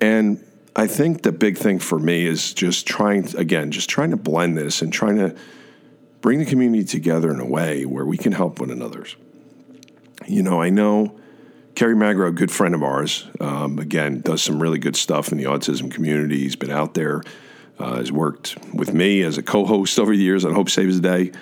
And 0.00 0.42
I 0.74 0.86
think 0.86 1.22
the 1.22 1.32
big 1.32 1.58
thing 1.58 1.78
for 1.78 1.98
me 1.98 2.24
is 2.24 2.54
just 2.54 2.86
trying, 2.86 3.36
again, 3.36 3.72
just 3.72 3.90
trying 3.90 4.10
to 4.10 4.16
blend 4.16 4.56
this 4.56 4.80
and 4.80 4.92
trying 4.92 5.16
to 5.16 5.36
bring 6.20 6.38
the 6.38 6.46
community 6.46 6.84
together 6.84 7.30
in 7.30 7.40
a 7.40 7.46
way 7.46 7.84
where 7.84 8.06
we 8.06 8.16
can 8.16 8.32
help 8.32 8.60
one 8.60 8.70
another. 8.70 9.04
You 10.26 10.42
know, 10.42 10.62
I 10.62 10.70
know 10.70 11.18
Kerry 11.74 11.96
Magro, 11.96 12.28
a 12.28 12.32
good 12.32 12.50
friend 12.50 12.74
of 12.74 12.82
ours, 12.82 13.26
um, 13.40 13.78
again, 13.78 14.20
does 14.20 14.42
some 14.42 14.62
really 14.62 14.78
good 14.78 14.96
stuff 14.96 15.32
in 15.32 15.38
the 15.38 15.44
autism 15.44 15.90
community. 15.90 16.38
He's 16.38 16.56
been 16.56 16.70
out 16.70 16.94
there 16.94 17.22
uh, 17.78 17.96
has 17.96 18.12
worked 18.12 18.56
with 18.72 18.92
me 18.92 19.22
as 19.22 19.38
a 19.38 19.42
co-host 19.42 19.98
over 19.98 20.16
the 20.16 20.22
years 20.22 20.44
on 20.44 20.54
Hope 20.54 20.70
Saves 20.70 21.00
the 21.00 21.08
Day. 21.08 21.32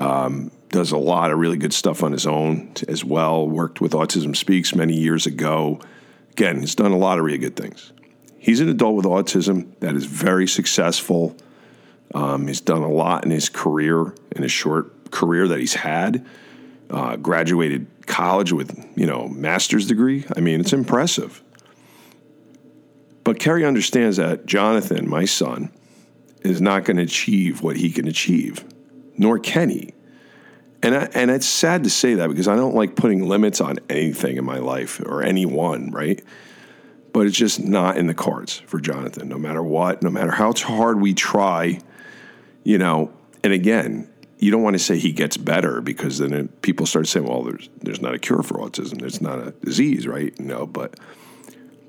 Um, 0.00 0.50
does 0.70 0.90
a 0.90 0.98
lot 0.98 1.30
of 1.30 1.38
really 1.38 1.56
good 1.56 1.72
stuff 1.72 2.02
on 2.02 2.10
his 2.10 2.26
own 2.26 2.72
as 2.88 3.04
well. 3.04 3.48
Worked 3.48 3.80
with 3.80 3.92
Autism 3.92 4.34
Speaks 4.34 4.74
many 4.74 4.94
years 4.94 5.24
ago. 5.24 5.80
Again, 6.32 6.60
he's 6.60 6.74
done 6.74 6.90
a 6.90 6.98
lot 6.98 7.20
of 7.20 7.24
really 7.24 7.38
good 7.38 7.54
things. 7.54 7.92
He's 8.38 8.60
an 8.60 8.68
adult 8.68 8.96
with 8.96 9.06
autism 9.06 9.68
that 9.78 9.94
is 9.94 10.04
very 10.04 10.48
successful. 10.48 11.36
Um, 12.12 12.48
he's 12.48 12.60
done 12.60 12.82
a 12.82 12.90
lot 12.90 13.24
in 13.24 13.30
his 13.30 13.48
career, 13.48 14.14
in 14.32 14.42
his 14.42 14.50
short 14.50 15.12
career 15.12 15.46
that 15.46 15.60
he's 15.60 15.74
had. 15.74 16.26
Uh, 16.90 17.16
graduated 17.16 17.86
college 18.06 18.52
with 18.52 18.76
you 18.96 19.06
know 19.06 19.28
master's 19.28 19.86
degree. 19.86 20.24
I 20.36 20.40
mean, 20.40 20.60
it's 20.60 20.72
impressive. 20.72 21.40
But 23.24 23.38
Kerry 23.38 23.64
understands 23.64 24.18
that 24.18 24.46
Jonathan, 24.46 25.08
my 25.08 25.24
son, 25.24 25.72
is 26.42 26.60
not 26.60 26.84
going 26.84 26.98
to 26.98 27.02
achieve 27.02 27.62
what 27.62 27.76
he 27.76 27.90
can 27.90 28.06
achieve, 28.06 28.64
nor 29.16 29.38
can 29.38 29.70
he. 29.70 29.94
And, 30.82 30.94
I, 30.94 31.08
and 31.14 31.30
it's 31.30 31.46
sad 31.46 31.84
to 31.84 31.90
say 31.90 32.14
that 32.14 32.28
because 32.28 32.46
I 32.46 32.56
don't 32.56 32.74
like 32.74 32.94
putting 32.94 33.26
limits 33.26 33.62
on 33.62 33.78
anything 33.88 34.36
in 34.36 34.44
my 34.44 34.58
life 34.58 35.00
or 35.00 35.22
anyone, 35.22 35.90
right? 35.90 36.22
But 37.14 37.26
it's 37.26 37.36
just 37.36 37.60
not 37.60 37.96
in 37.96 38.06
the 38.06 38.14
cards 38.14 38.58
for 38.66 38.78
Jonathan, 38.78 39.28
no 39.28 39.38
matter 39.38 39.62
what, 39.62 40.02
no 40.02 40.10
matter 40.10 40.30
how 40.30 40.52
hard 40.52 41.00
we 41.00 41.14
try, 41.14 41.80
you 42.64 42.76
know. 42.76 43.10
And 43.42 43.54
again, 43.54 44.10
you 44.38 44.50
don't 44.50 44.62
want 44.62 44.74
to 44.74 44.78
say 44.78 44.98
he 44.98 45.12
gets 45.12 45.38
better 45.38 45.80
because 45.80 46.18
then 46.18 46.48
people 46.60 46.84
start 46.84 47.06
saying, 47.08 47.26
well, 47.26 47.44
there's, 47.44 47.70
there's 47.80 48.02
not 48.02 48.14
a 48.14 48.18
cure 48.18 48.42
for 48.42 48.58
autism. 48.58 49.00
There's 49.00 49.22
not 49.22 49.38
a 49.38 49.52
disease, 49.52 50.06
right? 50.06 50.38
No, 50.38 50.66
but 50.66 50.98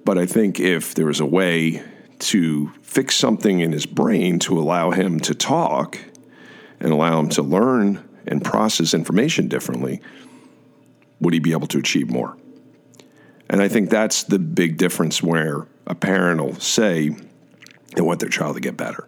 but 0.06 0.20
I 0.20 0.28
think 0.28 0.60
if 0.60 0.94
there 0.94 1.08
was 1.08 1.20
a 1.20 1.26
way 1.26 1.84
to 2.20 2.72
fix 2.84 3.16
something 3.16 3.60
in 3.60 3.72
his 3.72 3.86
brain 3.86 4.40
to 4.40 4.58
allow 4.58 4.92
him 4.92 5.20
to 5.22 5.34
talk 5.34 6.00
and 6.80 6.92
allow 6.92 7.20
him 7.20 7.30
to 7.30 7.42
learn 7.42 8.08
and 8.28 8.44
process 8.44 8.94
information 8.94 9.48
differently, 9.48 10.02
would 11.20 11.34
he 11.34 11.40
be 11.40 11.52
able 11.52 11.68
to 11.68 11.80
achieve 11.80 12.10
more? 12.10 12.38
And 13.50 13.62
I 13.62 13.68
think 13.68 13.90
that's 13.90 14.24
the 14.24 14.40
big 14.40 14.78
difference 14.78 15.22
where 15.22 15.68
a 15.88 15.96
parent 15.96 16.42
will 16.42 16.60
say 16.60 17.16
they 17.96 18.02
want 18.02 18.20
their 18.20 18.30
child 18.30 18.56
to 18.56 18.62
get 18.62 18.78
better. 18.78 19.08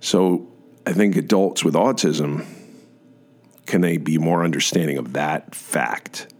So 0.00 0.48
I 0.86 0.92
think 0.92 1.16
adults 1.16 1.64
with 1.64 1.74
autism 1.74 2.46
can 3.66 3.80
they 3.80 3.96
be 3.96 4.18
more 4.18 4.44
understanding 4.44 4.98
of 4.98 5.14
that 5.14 5.54
fact 5.54 6.33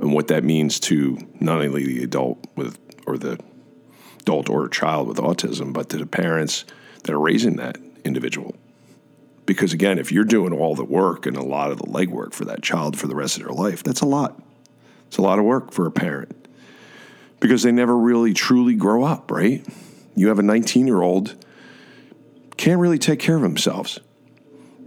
and 0.00 0.12
what 0.12 0.28
that 0.28 0.44
means 0.44 0.80
to 0.80 1.18
not 1.40 1.60
only 1.60 1.84
the 1.84 2.02
adult 2.02 2.38
with 2.56 2.78
or 3.06 3.18
the 3.18 3.38
adult 4.20 4.48
or 4.48 4.68
child 4.68 5.08
with 5.08 5.18
autism, 5.18 5.72
but 5.72 5.88
to 5.90 5.98
the 5.98 6.06
parents 6.06 6.64
that 7.04 7.12
are 7.12 7.20
raising 7.20 7.56
that 7.56 7.76
individual. 8.04 8.54
Because 9.46 9.72
again, 9.72 9.98
if 9.98 10.12
you're 10.12 10.24
doing 10.24 10.52
all 10.52 10.74
the 10.74 10.84
work 10.84 11.26
and 11.26 11.36
a 11.36 11.42
lot 11.42 11.70
of 11.70 11.78
the 11.78 11.84
legwork 11.84 12.32
for 12.32 12.44
that 12.46 12.62
child 12.62 12.98
for 12.98 13.06
the 13.06 13.14
rest 13.14 13.36
of 13.36 13.44
their 13.44 13.52
life, 13.52 13.82
that's 13.82 14.00
a 14.00 14.06
lot. 14.06 14.40
It's 15.08 15.18
a 15.18 15.22
lot 15.22 15.38
of 15.38 15.44
work 15.44 15.72
for 15.72 15.86
a 15.86 15.90
parent 15.90 16.48
because 17.40 17.62
they 17.62 17.72
never 17.72 17.96
really 17.96 18.32
truly 18.32 18.74
grow 18.74 19.04
up, 19.04 19.30
right? 19.30 19.66
You 20.14 20.28
have 20.28 20.38
a 20.38 20.42
19 20.42 20.86
year 20.86 21.02
old 21.02 21.34
can't 22.56 22.78
really 22.78 22.98
take 22.98 23.18
care 23.18 23.36
of 23.36 23.42
themselves. 23.42 23.98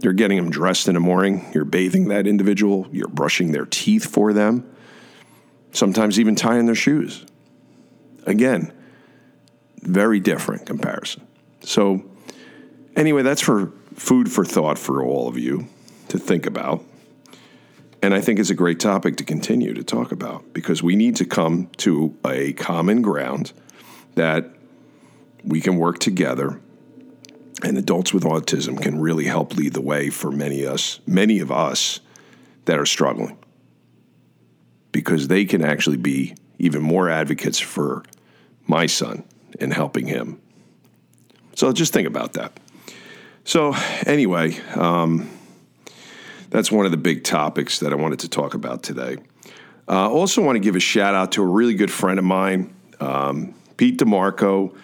You're 0.00 0.12
getting 0.12 0.36
them 0.36 0.50
dressed 0.50 0.86
in 0.86 0.94
the 0.94 1.00
morning, 1.00 1.50
you're 1.54 1.64
bathing 1.64 2.08
that 2.08 2.26
individual, 2.26 2.86
you're 2.92 3.08
brushing 3.08 3.52
their 3.52 3.66
teeth 3.66 4.06
for 4.06 4.32
them 4.32 4.73
sometimes 5.74 6.18
even 6.18 6.34
tying 6.34 6.66
their 6.66 6.74
shoes. 6.74 7.26
Again, 8.26 8.72
very 9.82 10.20
different 10.20 10.64
comparison. 10.64 11.26
So, 11.60 12.02
anyway, 12.96 13.22
that's 13.22 13.42
for 13.42 13.72
food 13.94 14.32
for 14.32 14.44
thought 14.44 14.78
for 14.78 15.04
all 15.04 15.28
of 15.28 15.36
you 15.36 15.66
to 16.08 16.18
think 16.18 16.46
about. 16.46 16.82
And 18.00 18.14
I 18.14 18.20
think 18.20 18.38
it's 18.38 18.50
a 18.50 18.54
great 18.54 18.80
topic 18.80 19.16
to 19.16 19.24
continue 19.24 19.74
to 19.74 19.82
talk 19.82 20.12
about 20.12 20.52
because 20.52 20.82
we 20.82 20.94
need 20.94 21.16
to 21.16 21.24
come 21.24 21.68
to 21.78 22.14
a 22.24 22.52
common 22.54 23.02
ground 23.02 23.52
that 24.14 24.50
we 25.42 25.60
can 25.60 25.76
work 25.76 25.98
together 25.98 26.60
and 27.62 27.78
adults 27.78 28.12
with 28.12 28.24
autism 28.24 28.80
can 28.80 29.00
really 29.00 29.24
help 29.24 29.54
lead 29.56 29.72
the 29.72 29.80
way 29.80 30.10
for 30.10 30.30
many 30.30 30.64
of 30.64 30.74
us, 30.74 31.00
many 31.06 31.40
of 31.40 31.50
us 31.50 32.00
that 32.66 32.78
are 32.78 32.86
struggling 32.86 33.38
because 34.94 35.26
they 35.26 35.44
can 35.44 35.62
actually 35.62 35.96
be 35.96 36.36
even 36.56 36.80
more 36.80 37.10
advocates 37.10 37.58
for 37.58 38.04
my 38.68 38.86
son 38.86 39.24
and 39.58 39.74
helping 39.74 40.06
him. 40.06 40.40
So 41.56 41.72
just 41.72 41.92
think 41.92 42.06
about 42.06 42.34
that. 42.34 42.58
So, 43.42 43.74
anyway, 44.06 44.56
um, 44.76 45.28
that's 46.48 46.70
one 46.70 46.86
of 46.86 46.92
the 46.92 46.96
big 46.96 47.24
topics 47.24 47.80
that 47.80 47.92
I 47.92 47.96
wanted 47.96 48.20
to 48.20 48.28
talk 48.28 48.54
about 48.54 48.84
today. 48.84 49.16
Uh, 49.88 50.08
also, 50.08 50.40
want 50.40 50.56
to 50.56 50.60
give 50.60 50.76
a 50.76 50.80
shout 50.80 51.14
out 51.14 51.32
to 51.32 51.42
a 51.42 51.46
really 51.46 51.74
good 51.74 51.90
friend 51.90 52.20
of 52.20 52.24
mine, 52.24 52.72
um, 53.00 53.52
Pete 53.76 53.98
DeMarco. 53.98 54.74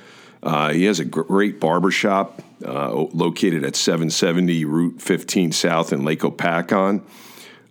Uh, 0.42 0.73
he 0.73 0.85
has 0.85 0.99
a 0.99 1.05
great 1.05 1.61
barbershop 1.61 2.42
uh, 2.64 2.92
located 2.92 3.64
at 3.64 3.77
770 3.77 4.64
Route 4.64 5.01
15 5.01 5.53
South 5.53 5.92
in 5.92 6.05
Lake 6.05 6.20
Hopatcong. 6.20 7.03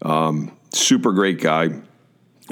Um, 0.02 0.54
super 0.71 1.12
great 1.12 1.41
guy. 1.41 1.82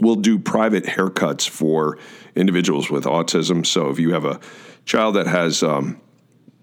We'll 0.02 0.16
do 0.16 0.38
private 0.38 0.84
haircuts 0.84 1.48
for 1.50 1.98
individuals 2.36 2.90
with 2.90 3.06
autism. 3.06 3.66
So 3.66 3.90
if 3.90 4.00
you 4.00 4.14
have 4.14 4.26
a 4.26 4.40
child 4.86 5.16
that 5.16 5.28
has 5.28 5.64
um, 5.64 6.00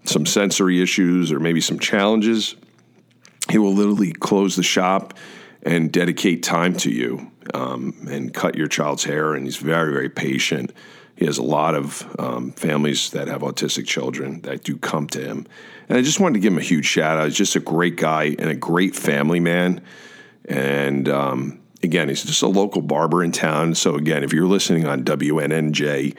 some 0.05 0.25
sensory 0.25 0.81
issues 0.81 1.31
or 1.31 1.39
maybe 1.39 1.61
some 1.61 1.79
challenges, 1.79 2.55
he 3.49 3.57
will 3.57 3.73
literally 3.73 4.11
close 4.11 4.55
the 4.55 4.63
shop 4.63 5.13
and 5.61 5.91
dedicate 5.91 6.43
time 6.43 6.75
to 6.77 6.91
you 6.91 7.31
um, 7.53 8.07
and 8.09 8.33
cut 8.33 8.55
your 8.55 8.67
child's 8.67 9.03
hair. 9.03 9.33
And 9.33 9.45
he's 9.45 9.57
very, 9.57 9.91
very 9.91 10.09
patient. 10.09 10.71
He 11.15 11.25
has 11.25 11.37
a 11.37 11.43
lot 11.43 11.75
of 11.75 12.15
um, 12.19 12.51
families 12.51 13.11
that 13.11 13.27
have 13.27 13.41
autistic 13.41 13.87
children 13.87 14.41
that 14.41 14.63
do 14.63 14.77
come 14.77 15.07
to 15.07 15.21
him. 15.21 15.47
And 15.87 15.97
I 15.97 16.01
just 16.01 16.19
wanted 16.19 16.33
to 16.33 16.39
give 16.39 16.53
him 16.53 16.59
a 16.59 16.63
huge 16.63 16.85
shout 16.85 17.17
out. 17.17 17.25
He's 17.25 17.37
just 17.37 17.55
a 17.55 17.59
great 17.59 17.95
guy 17.95 18.35
and 18.37 18.49
a 18.49 18.55
great 18.55 18.95
family 18.95 19.39
man. 19.39 19.81
And 20.47 21.07
um, 21.09 21.59
again, 21.85 22.09
he's 22.09 22.23
just 22.23 22.41
a 22.41 22.47
local 22.47 22.81
barber 22.81 23.23
in 23.23 23.31
town. 23.31 23.75
So 23.75 23.95
again, 23.95 24.23
if 24.23 24.33
you're 24.33 24.47
listening 24.47 24.87
on 24.87 25.03
WNNJ, 25.03 26.15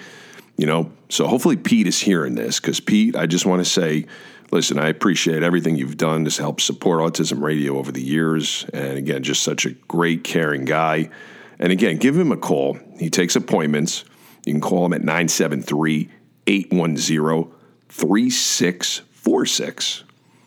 you 0.56 0.66
know, 0.66 0.90
so 1.08 1.26
hopefully 1.26 1.56
Pete 1.56 1.86
is 1.86 2.00
hearing 2.00 2.34
this 2.34 2.60
because 2.60 2.80
Pete, 2.80 3.14
I 3.14 3.26
just 3.26 3.44
want 3.44 3.64
to 3.64 3.70
say, 3.70 4.06
listen, 4.50 4.78
I 4.78 4.88
appreciate 4.88 5.42
everything 5.42 5.76
you've 5.76 5.98
done 5.98 6.24
to 6.24 6.40
help 6.40 6.60
support 6.60 7.00
Autism 7.00 7.42
Radio 7.42 7.78
over 7.78 7.92
the 7.92 8.02
years. 8.02 8.64
And 8.72 8.96
again, 8.96 9.22
just 9.22 9.42
such 9.42 9.66
a 9.66 9.70
great, 9.70 10.24
caring 10.24 10.64
guy. 10.64 11.10
And 11.58 11.72
again, 11.72 11.96
give 11.96 12.16
him 12.16 12.32
a 12.32 12.36
call. 12.36 12.78
He 12.98 13.10
takes 13.10 13.36
appointments. 13.36 14.04
You 14.44 14.52
can 14.52 14.60
call 14.60 14.86
him 14.86 14.92
at 14.92 15.00
973 15.00 16.10
810 16.46 17.52
3646. 17.88 20.04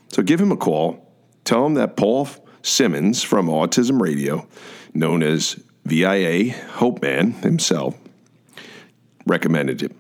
So 0.10 0.24
give 0.24 0.42
him 0.42 0.52
a 0.52 0.58
call. 0.58 1.06
Tell 1.44 1.66
him 1.66 1.76
that 1.76 1.98
Paul 1.98 2.28
Simmons 2.62 3.24
from 3.24 3.48
Autism 3.48 4.02
Radio, 4.02 4.48
known 4.94 5.24
as 5.24 5.60
VIA 5.86 6.54
Hope 6.74 7.02
Man 7.02 7.32
himself, 7.32 7.96
recommended 9.26 9.82
it. 9.84 9.96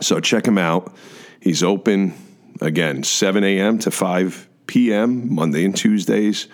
So 0.00 0.20
check 0.20 0.46
him 0.46 0.58
out. 0.58 0.94
He's 1.40 1.62
open 1.62 2.14
again 2.60 3.02
7 3.02 3.44
a.m. 3.44 3.78
to 3.80 3.90
5 3.90 4.48
p.m. 4.66 5.34
Monday 5.34 5.64
and 5.64 5.76
Tuesdays, 5.76 6.48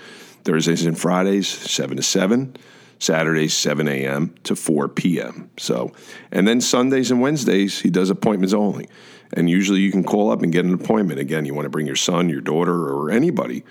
Thursdays 0.45 0.87
and 0.87 0.99
Fridays 0.99 1.49
7 1.49 1.97
to 1.97 2.03
7. 2.03 2.57
Saturdays 3.01 3.53
7 3.55 3.87
a.m. 3.89 4.35
to 4.45 4.57
4 4.57 4.89
p.m. 4.89 5.51
So, 5.59 5.93
and 6.31 6.49
then 6.49 6.61
Sundays 6.61 7.11
and 7.11 7.21
Wednesdays 7.21 7.81
he 7.81 7.91
does 7.91 8.09
appointments 8.09 8.55
only. 8.55 8.89
And 9.33 9.51
usually 9.51 9.81
you 9.81 9.91
can 9.91 10.05
call 10.05 10.31
up 10.31 10.43
and 10.43 10.53
get 10.53 10.65
an 10.65 10.73
appointment. 10.73 11.19
Again, 11.21 11.45
you 11.45 11.55
want 11.55 11.67
to 11.67 11.71
bring 11.71 11.87
your 11.87 11.97
son, 11.97 12.29
your 12.29 12.41
daughter, 12.41 12.73
or 12.73 13.11
anybody. 13.11 13.65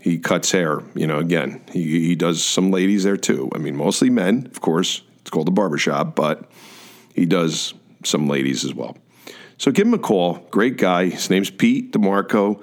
He 0.00 0.18
cuts 0.18 0.50
hair. 0.50 0.82
You 0.94 1.06
know, 1.06 1.18
again, 1.18 1.62
he, 1.72 2.06
he 2.06 2.14
does 2.14 2.44
some 2.44 2.70
ladies 2.70 3.04
there 3.04 3.16
too. 3.16 3.50
I 3.54 3.58
mean, 3.58 3.76
mostly 3.76 4.10
men, 4.10 4.46
of 4.46 4.60
course. 4.60 5.02
It's 5.20 5.30
called 5.30 5.48
a 5.48 5.52
barbershop, 5.52 6.16
but 6.16 6.50
he 7.14 7.26
does 7.26 7.74
some 8.04 8.28
ladies 8.28 8.64
as 8.64 8.74
well. 8.74 8.96
So 9.58 9.70
give 9.70 9.86
him 9.86 9.94
a 9.94 9.98
call. 9.98 10.38
Great 10.50 10.78
guy. 10.78 11.10
His 11.10 11.28
name's 11.28 11.50
Pete 11.50 11.92
DeMarco 11.92 12.62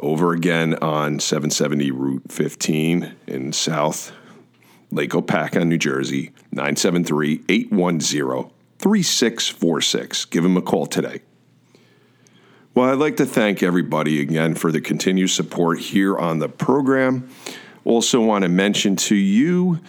over 0.00 0.32
again 0.32 0.74
on 0.82 1.20
770 1.20 1.90
Route 1.92 2.24
15 2.28 3.14
in 3.28 3.52
South 3.52 4.12
Lake 4.90 5.10
Hopatcong, 5.10 5.66
New 5.68 5.78
Jersey, 5.78 6.32
973 6.52 7.44
810 7.48 8.50
3646. 8.78 10.24
Give 10.26 10.44
him 10.44 10.56
a 10.56 10.62
call 10.62 10.86
today. 10.86 11.22
Well, 12.76 12.90
I'd 12.90 12.98
like 12.98 13.16
to 13.16 13.24
thank 13.24 13.62
everybody 13.62 14.20
again 14.20 14.54
for 14.54 14.70
the 14.70 14.82
continued 14.82 15.30
support 15.30 15.78
here 15.78 16.14
on 16.14 16.40
the 16.40 16.48
program. 16.50 17.30
Also, 17.86 18.20
want 18.20 18.42
to 18.42 18.50
mention 18.50 18.96
to 18.96 19.14
you 19.14 19.80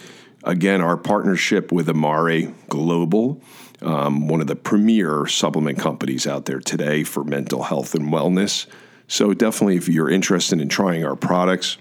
again 0.42 0.80
our 0.80 0.96
partnership 0.96 1.70
with 1.70 1.90
Amare 1.90 2.50
Global, 2.70 3.42
um, 3.82 4.26
one 4.26 4.40
of 4.40 4.46
the 4.46 4.56
premier 4.56 5.26
supplement 5.26 5.78
companies 5.78 6.26
out 6.26 6.46
there 6.46 6.60
today 6.60 7.04
for 7.04 7.24
mental 7.24 7.64
health 7.64 7.94
and 7.94 8.10
wellness. 8.10 8.64
So, 9.06 9.34
definitely, 9.34 9.76
if 9.76 9.86
you're 9.90 10.08
interested 10.08 10.58
in 10.58 10.70
trying 10.70 11.04
our 11.04 11.14
products, 11.14 11.76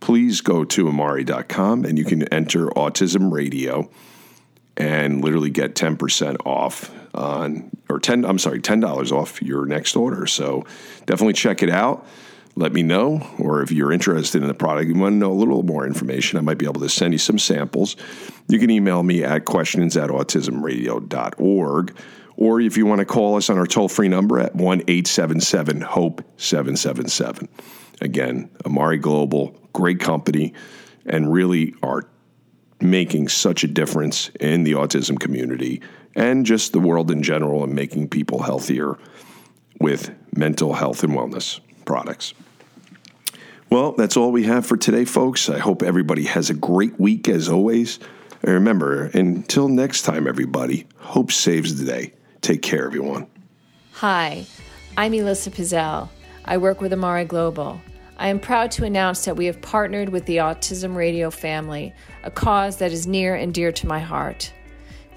please 0.00 0.40
go 0.40 0.64
to 0.64 0.88
amare.com 0.88 1.84
and 1.84 1.96
you 1.96 2.04
can 2.04 2.24
enter 2.34 2.66
Autism 2.70 3.30
Radio 3.30 3.88
and 4.76 5.22
literally 5.22 5.50
get 5.50 5.76
10% 5.76 6.44
off 6.44 6.90
on 7.14 7.70
or 7.88 7.98
10 7.98 8.24
I'm 8.24 8.38
sorry, 8.38 8.60
$10 8.60 9.12
off 9.12 9.42
your 9.42 9.66
next 9.66 9.96
order. 9.96 10.26
So 10.26 10.64
definitely 11.06 11.34
check 11.34 11.62
it 11.62 11.70
out. 11.70 12.06
Let 12.56 12.72
me 12.72 12.82
know 12.82 13.26
or 13.38 13.62
if 13.62 13.70
you're 13.70 13.92
interested 13.92 14.42
in 14.42 14.48
the 14.48 14.54
product, 14.54 14.88
you 14.88 14.94
want 14.94 15.14
to 15.14 15.16
know 15.16 15.32
a 15.32 15.34
little 15.34 15.62
more 15.62 15.86
information, 15.86 16.38
I 16.38 16.42
might 16.42 16.58
be 16.58 16.66
able 16.66 16.80
to 16.80 16.88
send 16.88 17.14
you 17.14 17.18
some 17.18 17.38
samples. 17.38 17.96
You 18.48 18.58
can 18.58 18.70
email 18.70 19.02
me 19.02 19.22
at 19.22 19.44
questions 19.44 19.96
at 19.96 20.10
autismradio.org 20.10 21.96
or 22.36 22.60
if 22.60 22.76
you 22.76 22.86
want 22.86 22.98
to 23.00 23.04
call 23.04 23.36
us 23.36 23.50
on 23.50 23.58
our 23.58 23.66
toll-free 23.66 24.08
number 24.08 24.40
at 24.40 24.54
1-877-HOPE 24.54 26.24
777. 26.38 27.48
Again, 28.00 28.50
Amare 28.64 28.96
Global, 28.96 29.54
great 29.72 30.00
company 30.00 30.54
and 31.06 31.32
really 31.32 31.74
are 31.82 32.08
making 32.80 33.28
such 33.28 33.62
a 33.62 33.68
difference 33.68 34.30
in 34.40 34.64
the 34.64 34.72
autism 34.72 35.18
community 35.20 35.82
and 36.14 36.46
just 36.46 36.72
the 36.72 36.80
world 36.80 37.10
in 37.10 37.22
general 37.22 37.64
and 37.64 37.74
making 37.74 38.08
people 38.08 38.42
healthier 38.42 38.98
with 39.80 40.10
mental 40.36 40.74
health 40.74 41.02
and 41.02 41.12
wellness 41.12 41.60
products. 41.84 42.34
Well, 43.70 43.92
that's 43.92 44.16
all 44.16 44.32
we 44.32 44.44
have 44.44 44.66
for 44.66 44.76
today, 44.76 45.04
folks. 45.04 45.48
I 45.48 45.58
hope 45.58 45.82
everybody 45.82 46.24
has 46.24 46.50
a 46.50 46.54
great 46.54 46.98
week 46.98 47.28
as 47.28 47.48
always. 47.48 48.00
And 48.42 48.52
remember, 48.52 49.04
until 49.14 49.68
next 49.68 50.02
time, 50.02 50.26
everybody, 50.26 50.86
hope 50.96 51.30
saves 51.30 51.78
the 51.78 51.84
day. 51.84 52.12
Take 52.40 52.62
care, 52.62 52.84
everyone. 52.84 53.26
Hi, 53.92 54.46
I'm 54.96 55.14
Elissa 55.14 55.50
Pizzell. 55.50 56.08
I 56.46 56.56
work 56.56 56.80
with 56.80 56.92
Amare 56.92 57.24
Global. 57.24 57.80
I 58.16 58.28
am 58.28 58.40
proud 58.40 58.70
to 58.72 58.84
announce 58.84 59.24
that 59.24 59.36
we 59.36 59.46
have 59.46 59.62
partnered 59.62 60.08
with 60.08 60.26
the 60.26 60.38
Autism 60.38 60.96
Radio 60.96 61.30
family, 61.30 61.94
a 62.24 62.30
cause 62.30 62.76
that 62.78 62.92
is 62.92 63.06
near 63.06 63.34
and 63.34 63.54
dear 63.54 63.72
to 63.72 63.86
my 63.86 63.98
heart. 63.98 64.52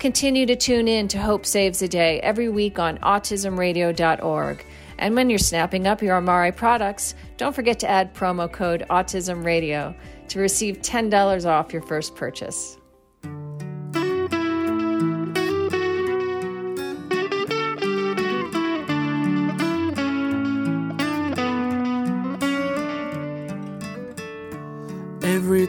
Continue 0.03 0.45
to 0.47 0.57
tune 0.57 0.89
in 0.89 1.07
to 1.07 1.17
Hope 1.17 1.45
Saves 1.45 1.81
a 1.81 1.87
Day 1.87 2.19
every 2.19 2.49
week 2.49 2.77
on 2.77 2.97
autismradio.org. 2.97 4.65
And 4.97 5.15
when 5.15 5.29
you're 5.29 5.39
snapping 5.39 5.87
up 5.87 6.01
your 6.01 6.17
Amare 6.17 6.51
products, 6.51 7.15
don't 7.37 7.55
forget 7.55 7.79
to 7.79 7.89
add 7.89 8.13
promo 8.13 8.51
code 8.51 8.85
AutismRadio 8.89 9.95
to 10.27 10.39
receive 10.41 10.81
$10 10.81 11.45
off 11.45 11.71
your 11.71 11.83
first 11.83 12.17
purchase. 12.17 12.77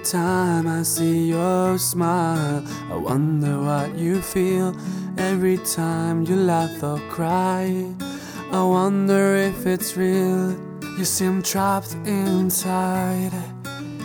Time 0.05 0.69
I 0.69 0.83
see 0.83 1.31
your 1.31 1.79
smile, 1.79 2.63
I 2.91 2.97
wonder 2.97 3.59
what 3.59 3.97
you 3.97 4.21
feel. 4.21 4.77
Every 5.17 5.57
time 5.59 6.25
you 6.25 6.37
laugh 6.37 6.83
or 6.83 6.99
cry, 7.09 7.87
I 8.53 8.63
wonder 8.63 9.35
if 9.35 9.65
it's 9.67 9.97
real. 9.97 10.53
You 10.99 11.05
seem 11.05 11.43
trapped 11.43 11.95
inside. 12.05 13.33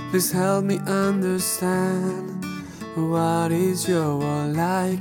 Please 0.09 0.31
help 0.31 0.63
me 0.63 0.79
understand 0.88 2.45
what 2.95 3.51
is 3.51 3.88
your 3.88 4.17
world 4.17 4.55
like. 4.55 4.99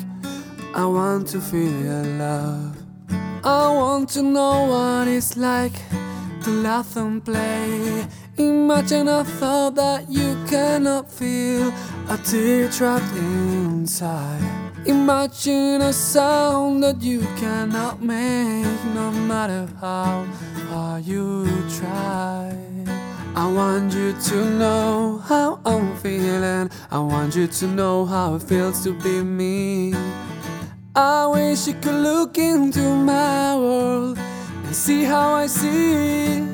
I 0.74 0.84
want 0.84 1.28
to 1.28 1.40
feel 1.40 1.80
your 1.80 2.04
love. 2.18 2.76
I 3.44 3.70
want 3.72 4.08
to 4.10 4.22
know 4.22 4.66
what 4.66 5.06
it's 5.06 5.36
like 5.36 5.78
to 6.42 6.50
laugh 6.50 6.96
and 6.96 7.24
play 7.24 8.06
Imagine 8.38 9.08
a 9.08 9.24
thought 9.24 9.74
that 9.74 10.08
you 10.08 10.36
cannot 10.46 11.10
feel, 11.10 11.72
a 12.08 12.16
tear 12.22 12.70
trapped 12.70 13.12
inside. 13.16 14.40
Imagine 14.86 15.82
a 15.82 15.92
sound 15.92 16.84
that 16.84 17.02
you 17.02 17.20
cannot 17.36 18.00
make, 18.00 18.84
no 18.94 19.10
matter 19.10 19.68
how 19.80 20.24
hard 20.70 21.04
you 21.04 21.46
try. 21.68 22.56
I 23.34 23.46
want 23.50 23.92
you 23.92 24.12
to 24.12 24.50
know 24.50 25.18
how 25.18 25.60
I'm 25.66 25.96
feeling. 25.96 26.70
I 26.92 26.98
want 27.00 27.34
you 27.34 27.48
to 27.48 27.66
know 27.66 28.06
how 28.06 28.36
it 28.36 28.42
feels 28.44 28.84
to 28.84 28.92
be 28.92 29.20
me. 29.20 29.94
I 30.94 31.26
wish 31.26 31.66
you 31.66 31.74
could 31.74 32.02
look 32.02 32.38
into 32.38 32.82
my 32.94 33.56
world 33.56 34.16
and 34.16 34.76
see 34.76 35.02
how 35.02 35.34
I 35.34 35.48
see 35.48 36.47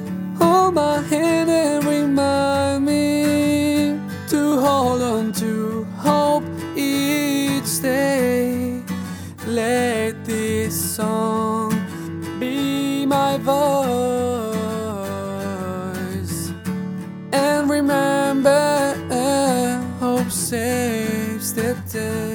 hold 0.65 0.75
my 0.75 0.99
hand 1.03 1.51
and 1.51 1.85
remind 1.85 2.87
me 2.87 3.99
to 4.27 4.59
hold 4.61 5.03
on 5.03 5.31
to 5.31 5.85
hope 5.99 6.45
each 6.75 7.83
day. 7.83 8.83
Let 9.47 10.25
this 10.25 10.75
song 10.97 11.71
be 12.41 13.05
my 13.05 13.37
voice 13.37 13.75
and 17.33 17.69
remember 17.69 18.95
hope 20.01 20.31
saves 20.31 21.53
the 21.53 21.77
day. 21.93 22.34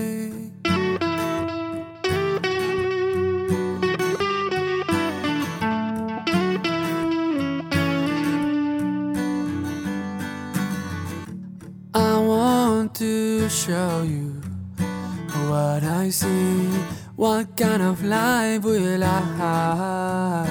Kind 17.59 17.81
of 17.81 18.01
life 18.05 18.63
will 18.63 19.03
I 19.03 19.19
have? 19.37 20.47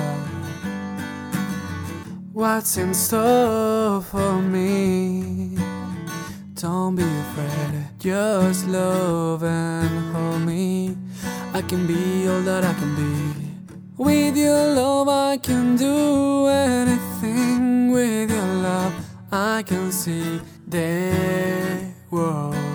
What's 2.35 2.77
in 2.77 2.92
store 2.92 4.03
for 4.03 4.42
me? 4.42 5.57
Don't 6.53 6.97
be 6.97 7.03
afraid, 7.03 7.88
just 7.99 8.66
love 8.66 9.42
and 9.42 10.14
hold 10.14 10.42
me. 10.42 10.99
I 11.55 11.62
can 11.62 11.87
be 11.87 12.29
all 12.29 12.42
that 12.42 12.64
I 12.64 12.75
can 12.75 12.94
be. 12.94 13.75
With 13.97 14.37
your 14.37 14.75
love, 14.75 15.09
I 15.09 15.38
can 15.38 15.77
do 15.77 16.47
anything. 16.47 17.90
With 17.90 18.31
your 18.31 18.55
love, 18.68 18.92
I 19.33 19.62
can 19.62 19.90
see 19.92 20.42
the 20.66 21.90
world. 22.11 22.68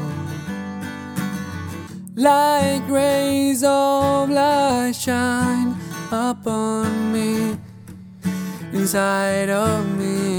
Like 2.24 2.88
rays 2.88 3.66
of 3.66 4.30
light 4.30 4.94
shine 4.96 5.76
upon 6.10 7.12
me, 7.12 7.58
inside 8.72 9.50
of 9.50 9.86
me. 9.98 10.33